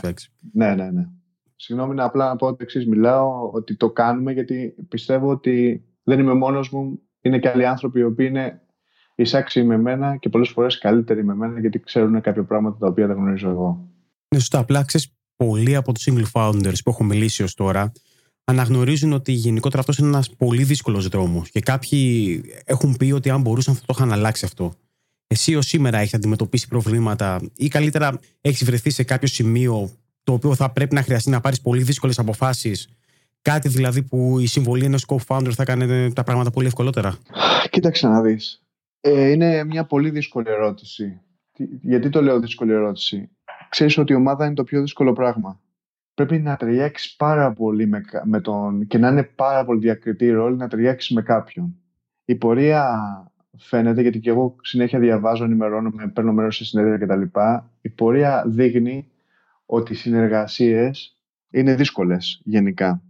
[0.53, 1.07] ναι, ναι, ναι.
[1.55, 6.33] Συγγνώμη, απλά να πω ότι εξής μιλάω, ότι το κάνουμε γιατί πιστεύω ότι δεν είμαι
[6.33, 8.61] μόνος μου, είναι και άλλοι άνθρωποι οι οποίοι είναι
[9.15, 13.07] εισάξιοι με μένα και πολλές φορές καλύτεροι με μένα γιατί ξέρουν κάποια πράγματα τα οποία
[13.07, 13.89] δεν γνωρίζω εγώ.
[14.29, 14.59] Ναι, σωστά.
[14.59, 17.91] Απλά ξέρεις, πολλοί από τους single founders που έχω μιλήσει ως τώρα
[18.43, 21.49] αναγνωρίζουν ότι γενικότερα αυτός είναι ένας πολύ δύσκολος δρόμος.
[21.49, 24.73] Και κάποιοι έχουν πει ότι αν μπορούσαν θα το είχαν αλλάξει αυτό.
[25.27, 29.89] Εσύ ως σήμερα έχεις αντιμετωπίσει προβλήματα ή καλύτερα έχεις βρεθεί σε κάποιο σημείο
[30.25, 32.89] το οποίο θα πρέπει να χρειαστεί να πάρεις πολύ δύσκολες αποφάσεις.
[33.41, 37.17] Κάτι δηλαδή που η συμβολή ενός co-founder θα κάνει τα πράγματα πολύ ευκολότερα.
[37.69, 38.61] Κοίταξε να δεις.
[39.01, 41.21] Ε, είναι μια πολύ δύσκολη ερώτηση.
[41.81, 43.29] Γιατί το λέω δύσκολη ερώτηση;
[43.69, 45.59] Ξέρεις ότι η ομάδα είναι το πιο δύσκολο πράγμα.
[46.13, 48.87] Πρέπει να ταιριάξεις πάρα πολύ με, με τον...
[48.87, 51.75] και να είναι πάρα πολύ διακριτή ρόλη να ταιριάξεις με κάποιον.
[52.25, 52.99] Η πορεία
[53.57, 57.39] φαίνεται, γιατί και εγώ συνέχεια διαβάζω, ενημερώνομαι, παίρνω μέρος σε συνέδρια κτλ.
[57.81, 59.07] Η πορεία δείχνει
[59.65, 63.03] ότι οι συνεργασίες είναι δύσκολες γενικά.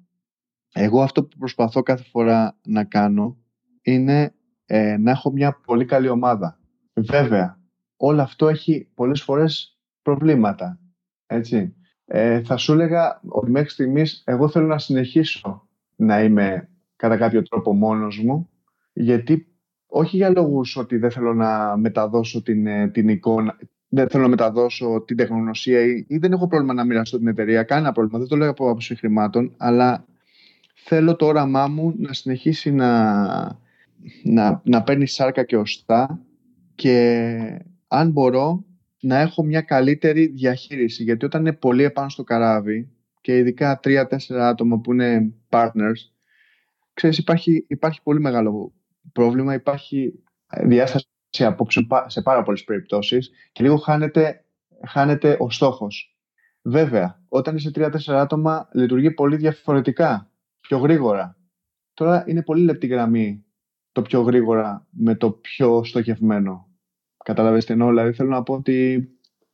[0.74, 3.38] Εγώ αυτό που προσπαθώ κάθε φορά να κάνω
[3.82, 4.34] είναι
[4.66, 6.60] ε, να έχω μια πολύ καλή ομάδα.
[6.94, 7.60] Βέβαια,
[7.96, 10.80] όλο αυτό έχει πολλές φορές προβλήματα.
[11.26, 11.76] Έτσι.
[12.06, 17.42] Ε, θα σου έλεγα ότι μέχρι στιγμής εγώ θέλω να συνεχίσω να είμαι κατά κάποιο
[17.42, 18.50] τρόπο μόνος μου
[18.94, 19.48] γιατί
[19.86, 23.58] όχι για λόγους ότι δεν θέλω να μεταδώσω την, ε, την εικόνα,
[23.88, 27.64] δεν θέλω να μεταδώσω την τεχνογνωσία ή, ή δεν έχω πρόβλημα να μοιραστώ την εταιρεία.
[27.64, 28.20] Κανένα πρόβλημα.
[28.20, 30.06] Δεν το λέω από άποψη χρημάτων, αλλά
[30.74, 33.24] θέλω το όραμά μου να συνεχίσει να,
[34.24, 36.20] να, να παίρνει σάρκα και οστά
[36.76, 38.66] και αν μπορώ
[39.00, 41.04] να έχω μια καλύτερη διαχείριση.
[41.04, 42.90] Γιατί όταν είναι πολύ επάνω στο καράβι
[43.22, 46.12] και ειδικά τρία-τέσσερα άτομα που είναι partners,
[46.94, 48.74] ξέρεις υπάρχει, υπάρχει πολύ μεγάλο
[49.14, 50.24] πρόβλημα, υπάρχει
[50.64, 54.44] διάσταση σε απόψε σε πάρα πολλές περιπτώσεις και λίγο χάνεται,
[54.88, 56.18] χάνεται ο στόχος.
[56.62, 60.32] Βέβαια, όταν είσαι τρία-τέσσερα άτομα λειτουργεί πολύ διαφορετικά,
[60.62, 61.38] πιο γρήγορα.
[61.94, 63.46] Τώρα είναι πολύ λεπτή γραμμή
[63.92, 66.68] το πιο γρήγορα με το πιο στοχευμένο.
[67.24, 69.10] Καταλαβαίνετε εννοώ, δηλαδή θέλω να πω ότι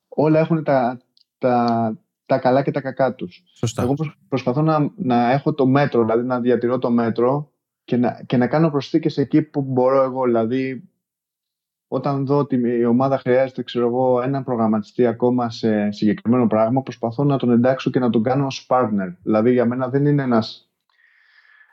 [0.08, 1.00] όλα έχουν τα,
[1.38, 3.44] τα, τα καλά και τα κακά τους.
[3.54, 3.82] Σωστά.
[3.82, 3.96] Εγώ
[4.28, 7.52] προσπαθώ να, να έχω το μέτρο, δηλαδή να διατηρώ το μέτρο
[7.84, 10.24] και να, και να κάνω προσθήκες εκεί που μπορώ εγώ.
[10.24, 10.91] Δηλαδή
[11.94, 17.24] όταν δω ότι η ομάδα χρειάζεται ξέρω εγώ, έναν προγραμματιστή ακόμα σε συγκεκριμένο πράγμα, προσπαθώ
[17.24, 19.16] να τον εντάξω και να τον κάνω ως partner.
[19.24, 20.72] Δηλαδή για μένα δεν είναι ένας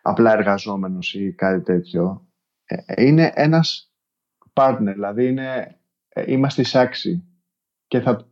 [0.03, 2.29] απλά εργαζόμενος ή κάτι τέτοιο.
[2.64, 3.93] Ε, είναι ένας
[4.53, 7.25] partner, δηλαδή είναι, ε, είμαστε εισάξιοι.
[7.87, 8.29] Και θα,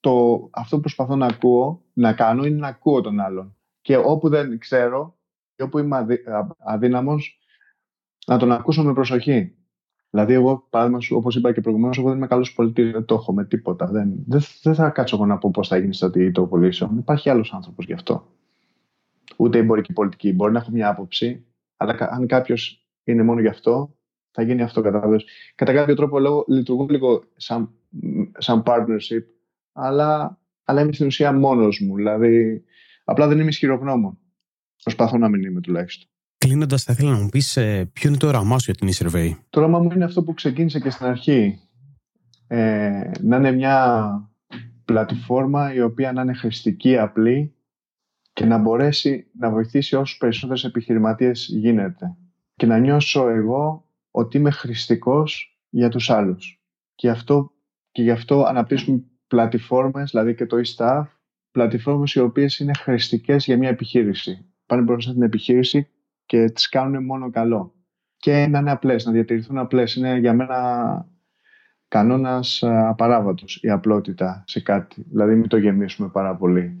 [0.00, 3.56] το, αυτό που προσπαθώ να ακούω, να κάνω, είναι να ακούω τον άλλον.
[3.80, 5.18] Και όπου δεν ξέρω,
[5.54, 6.18] και όπου είμαι αδύ,
[6.58, 7.38] αδύναμος,
[8.26, 9.56] να τον ακούσω με προσοχή.
[10.10, 13.14] Δηλαδή, εγώ, παράδειγμα σου, όπως είπα και προηγουμένως, εγώ δεν είμαι καλός πολιτής, δεν το
[13.14, 13.86] έχω με τίποτα.
[13.86, 16.98] Δεν, δεν, δεν θα κάτσω εγώ να πω πώς θα γίνει στρατηγική των πολίσεων.
[16.98, 18.26] Υπάρχει άλλος άνθρωπος γι' αυτό.
[19.36, 20.32] Ούτε εμπορική πολιτική.
[20.32, 21.46] Μπορεί να έχω μια άποψη,
[21.76, 23.96] αλλά αν κάποιος είναι μόνο γι' αυτό,
[24.30, 25.16] θα γίνει αυτό κατά
[25.54, 27.70] Κατά κάποιο τρόπο λόγω, λειτουργώ λίγο σαν,
[28.38, 29.24] σαν partnership,
[29.72, 31.96] αλλά, αλλά είμαι στην ουσία μόνος μου.
[31.96, 32.64] Δηλαδή,
[33.04, 34.18] απλά δεν είμαι ισχυρογνώμων.
[34.82, 36.10] Προσπαθώ να μην είμαι τουλάχιστον.
[36.46, 39.30] Κλείνοντας, θα ήθελα να μου πεις ε, ποιο είναι το όραμά σου για την e-survey.
[39.50, 41.60] Το όραμά μου είναι αυτό που ξεκίνησε και στην αρχή.
[42.46, 44.06] Ε, να είναι μια
[44.84, 47.54] πλατφόρμα η οποία να είναι χρηστική, απλή
[48.32, 52.16] και να μπορέσει να βοηθήσει όσους περισσότερες επιχειρηματίες γίνεται.
[52.54, 56.62] Και να νιώσω εγώ ότι είμαι χρηστικός για τους άλλους.
[56.94, 57.52] Και, αυτό,
[57.90, 61.04] και γι' αυτό αναπτύσσουμε πλατφόρμες, δηλαδή και το e-staff,
[61.50, 64.46] πλατφόρμες οι οποίες είναι χρηστικές για μια επιχείρηση.
[64.66, 65.90] Πάνε μπροστά την επιχείρηση
[66.26, 67.74] και τις κάνουν μόνο καλό.
[68.16, 69.94] Και να είναι απλές, να διατηρηθούν απλές.
[69.94, 71.06] Είναι για μένα
[71.88, 75.04] κανόνας απαράβατος η απλότητα σε κάτι.
[75.10, 76.80] Δηλαδή μην το γεμίσουμε πάρα πολύ.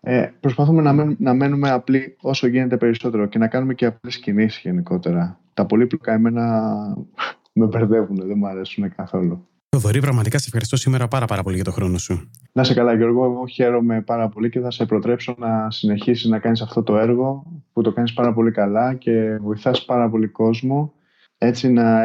[0.00, 4.18] Ε, προσπαθούμε να μένουμε, να μένουμε απλοί όσο γίνεται περισσότερο και να κάνουμε και απλές
[4.18, 5.40] κινήσεις γενικότερα.
[5.54, 6.72] Τα πολύπλοκα εμένα
[7.52, 9.46] με μπερδεύουν, δεν μου αρέσουν καθόλου.
[9.76, 12.30] Θοδωρή, πραγματικά σε ευχαριστώ σήμερα πάρα, πάρα πολύ για τον χρόνο σου.
[12.52, 13.24] Να σε καλά, Γιώργο.
[13.24, 17.44] Εγώ χαίρομαι πάρα πολύ και θα σε προτρέψω να συνεχίσεις να κάνεις αυτό το έργο
[17.72, 20.92] που το κάνεις πάρα πολύ καλά και βοηθάς πάρα πολύ κόσμο
[21.38, 22.04] έτσι να,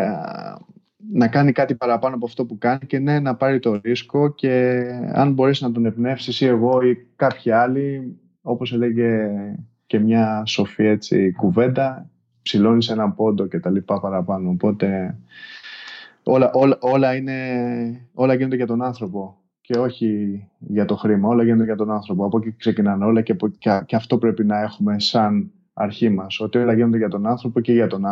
[1.13, 4.83] να κάνει κάτι παραπάνω από αυτό που κάνει και ναι, να πάρει το ρίσκο και
[5.13, 9.29] αν μπορείς να τον εμπνεύσεις ή εγώ ή κάποιοι άλλοι, όπως έλεγε
[9.85, 12.09] και μια σοφή έτσι κουβέντα,
[12.41, 14.49] ψηλώνεις έναν πόντο και τα λοιπά παραπάνω.
[14.49, 15.17] Οπότε
[16.27, 17.37] όλα, όλα, όλα, είναι,
[18.13, 21.29] όλα γίνονται για τον άνθρωπο και όχι για το χρήμα.
[21.29, 22.25] Όλα γίνονται για τον άνθρωπο.
[22.25, 23.35] Από εκεί ξεκινάνε όλα και,
[23.85, 26.39] και, αυτό πρέπει να έχουμε σαν αρχή μας.
[26.39, 28.03] Ότι όλα γίνονται για τον άνθρωπο και για τον,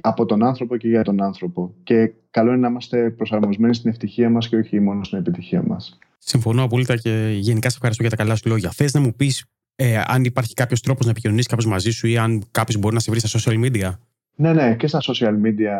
[0.00, 1.74] από τον άνθρωπο και για τον άνθρωπο.
[1.82, 5.98] Και καλό είναι να είμαστε προσαρμοσμένοι στην ευτυχία μας και όχι μόνο στην επιτυχία μας.
[6.18, 8.70] Συμφωνώ απόλυτα και γενικά σε ευχαριστώ για τα καλά σου λόγια.
[8.70, 9.44] Θες να μου πεις
[9.76, 13.00] ε, αν υπάρχει κάποιος τρόπος να επικοινωνήσεις κάποιος μαζί σου ή αν κάποιος μπορεί να
[13.00, 13.90] σε βρει στα social media;
[14.38, 15.76] Ναι, ναι, και στα social media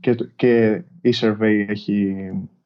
[0.00, 2.14] και, και η survey έχει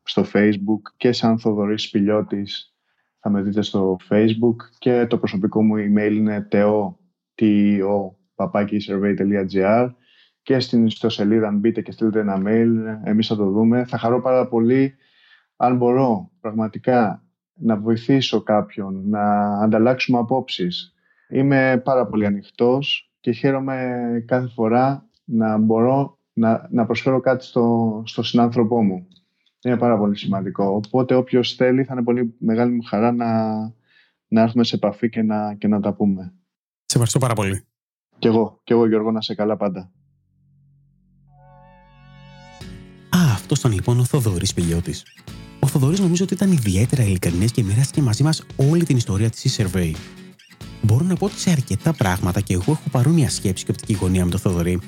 [0.02, 2.74] στο facebook και σαν Θοδωρής Σπηλιώτης
[3.18, 6.94] θα με δείτε στο facebook και το προσωπικό μου email είναι teo,
[10.42, 12.68] και στην ιστοσελίδα αν μπείτε και στείλετε ένα mail
[13.04, 13.84] εμείς θα το δούμε.
[13.84, 14.94] Θα χαρώ πάρα πολύ
[15.56, 17.24] αν μπορώ πραγματικά
[17.54, 20.94] να βοηθήσω κάποιον, να ανταλλάξουμε απόψεις.
[21.28, 28.02] Είμαι πάρα πολύ ανοιχτός και χαίρομαι κάθε φορά να μπορώ να, να προσφέρω κάτι στο,
[28.06, 29.06] στο συνάνθρωπό μου.
[29.64, 30.64] Είναι πάρα πολύ σημαντικό.
[30.64, 33.58] Οπότε όποιος θέλει θα είναι πολύ μεγάλη μου χαρά να,
[34.28, 36.22] να έρθουμε σε επαφή και να, και να τα πούμε.
[36.84, 37.64] Σε ευχαριστώ πάρα πολύ.
[38.18, 39.80] Κι εγώ, κι εγώ Γιώργο, να σε καλά πάντα.
[43.08, 45.04] Α, αυτός ήταν λοιπόν ο Θοδωρής Πηλιώτης.
[45.60, 49.60] Ο Θοδωρής νομίζω ότι ήταν ιδιαίτερα ειλικρινέ και μοιράστηκε μαζί μας όλη την ιστορία της
[49.60, 49.92] e-survey.
[50.82, 54.24] Μπορώ να πω ότι σε αρκετά πράγματα και εγώ έχω παρόμοια σκέψη και οπτική γωνία
[54.24, 54.80] με τον Θοδωρή,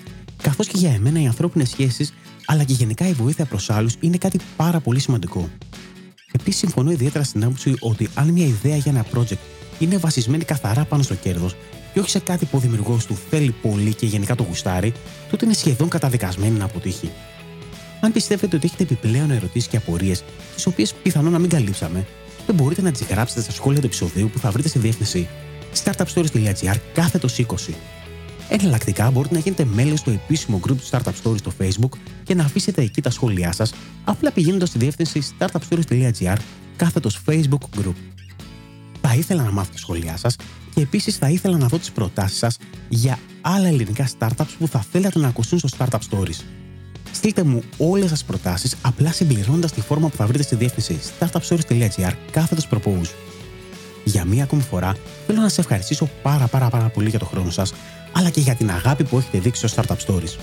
[0.43, 2.12] καθώς και για εμένα οι ανθρώπινες σχέσεις
[2.47, 5.49] αλλά και γενικά η βοήθεια προς άλλους είναι κάτι πάρα πολύ σημαντικό.
[6.32, 9.38] Επίσης, συμφωνώ ιδιαίτερα στην άποψη ότι αν μια ιδέα για ένα project
[9.78, 11.57] είναι βασισμένη καθαρά πάνω στο κέρδος
[11.93, 14.93] και όχι σε κάτι που ο δημιουργός του θέλει πολύ και γενικά το γουστάρει,
[15.30, 17.11] τότε είναι σχεδόν καταδικασμένη να αποτύχει.
[18.01, 20.24] Αν πιστεύετε ότι έχετε επιπλέον ερωτήσεις και απορίες,
[20.55, 22.07] τις οποίες πιθανόν να μην καλύψαμε,
[22.38, 25.28] τότε μπορείτε να τις γράψετε στα σχόλια του επεισοδίου που θα βρείτε στη διεύθυνση
[25.84, 27.74] startupstories.gr κάθετος 20.
[28.55, 32.44] Εναλλακτικά μπορείτε να γίνετε μέλο στο επίσημο group του Startup Stories στο Facebook και να
[32.44, 33.72] αφήσετε εκεί τα σχόλιά σας,
[34.05, 36.36] απλά πηγαίνοντας στη διεύθυνση startupstories.gr
[36.76, 37.94] κάθετος Facebook group.
[39.00, 40.36] Θα ήθελα να μάθω τα σχόλιά σας
[40.74, 44.84] και επίσης θα ήθελα να δω τις προτάσεις σας για άλλα ελληνικά startups που θα
[44.92, 46.40] θέλατε να ακουστούν στο Startup Stories.
[47.12, 52.12] Στείλτε μου όλες σας προτάσεις απλά συμπληρώνοντας τη φόρμα που θα βρείτε στη διεύθυνση startupstories.gr
[52.30, 53.11] κάθετος propose.
[54.05, 54.96] Για μία ακόμη φορά
[55.26, 57.72] θέλω να σα ευχαριστήσω πάρα πάρα πάρα πολύ για το χρόνο σας,
[58.13, 60.37] αλλά και για την αγάπη που έχετε δείξει στο Startup Stories.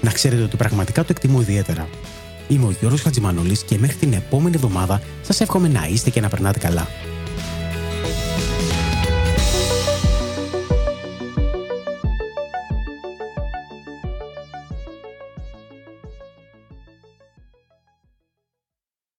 [0.00, 1.88] Να ξέρετε ότι πραγματικά το εκτιμώ ιδιαίτερα.
[2.48, 6.28] Είμαι ο Γιώργος Χατζημανολής και μέχρι την επόμενη εβδομάδα σας εύχομαι να είστε και να
[6.28, 6.88] περνάτε καλά.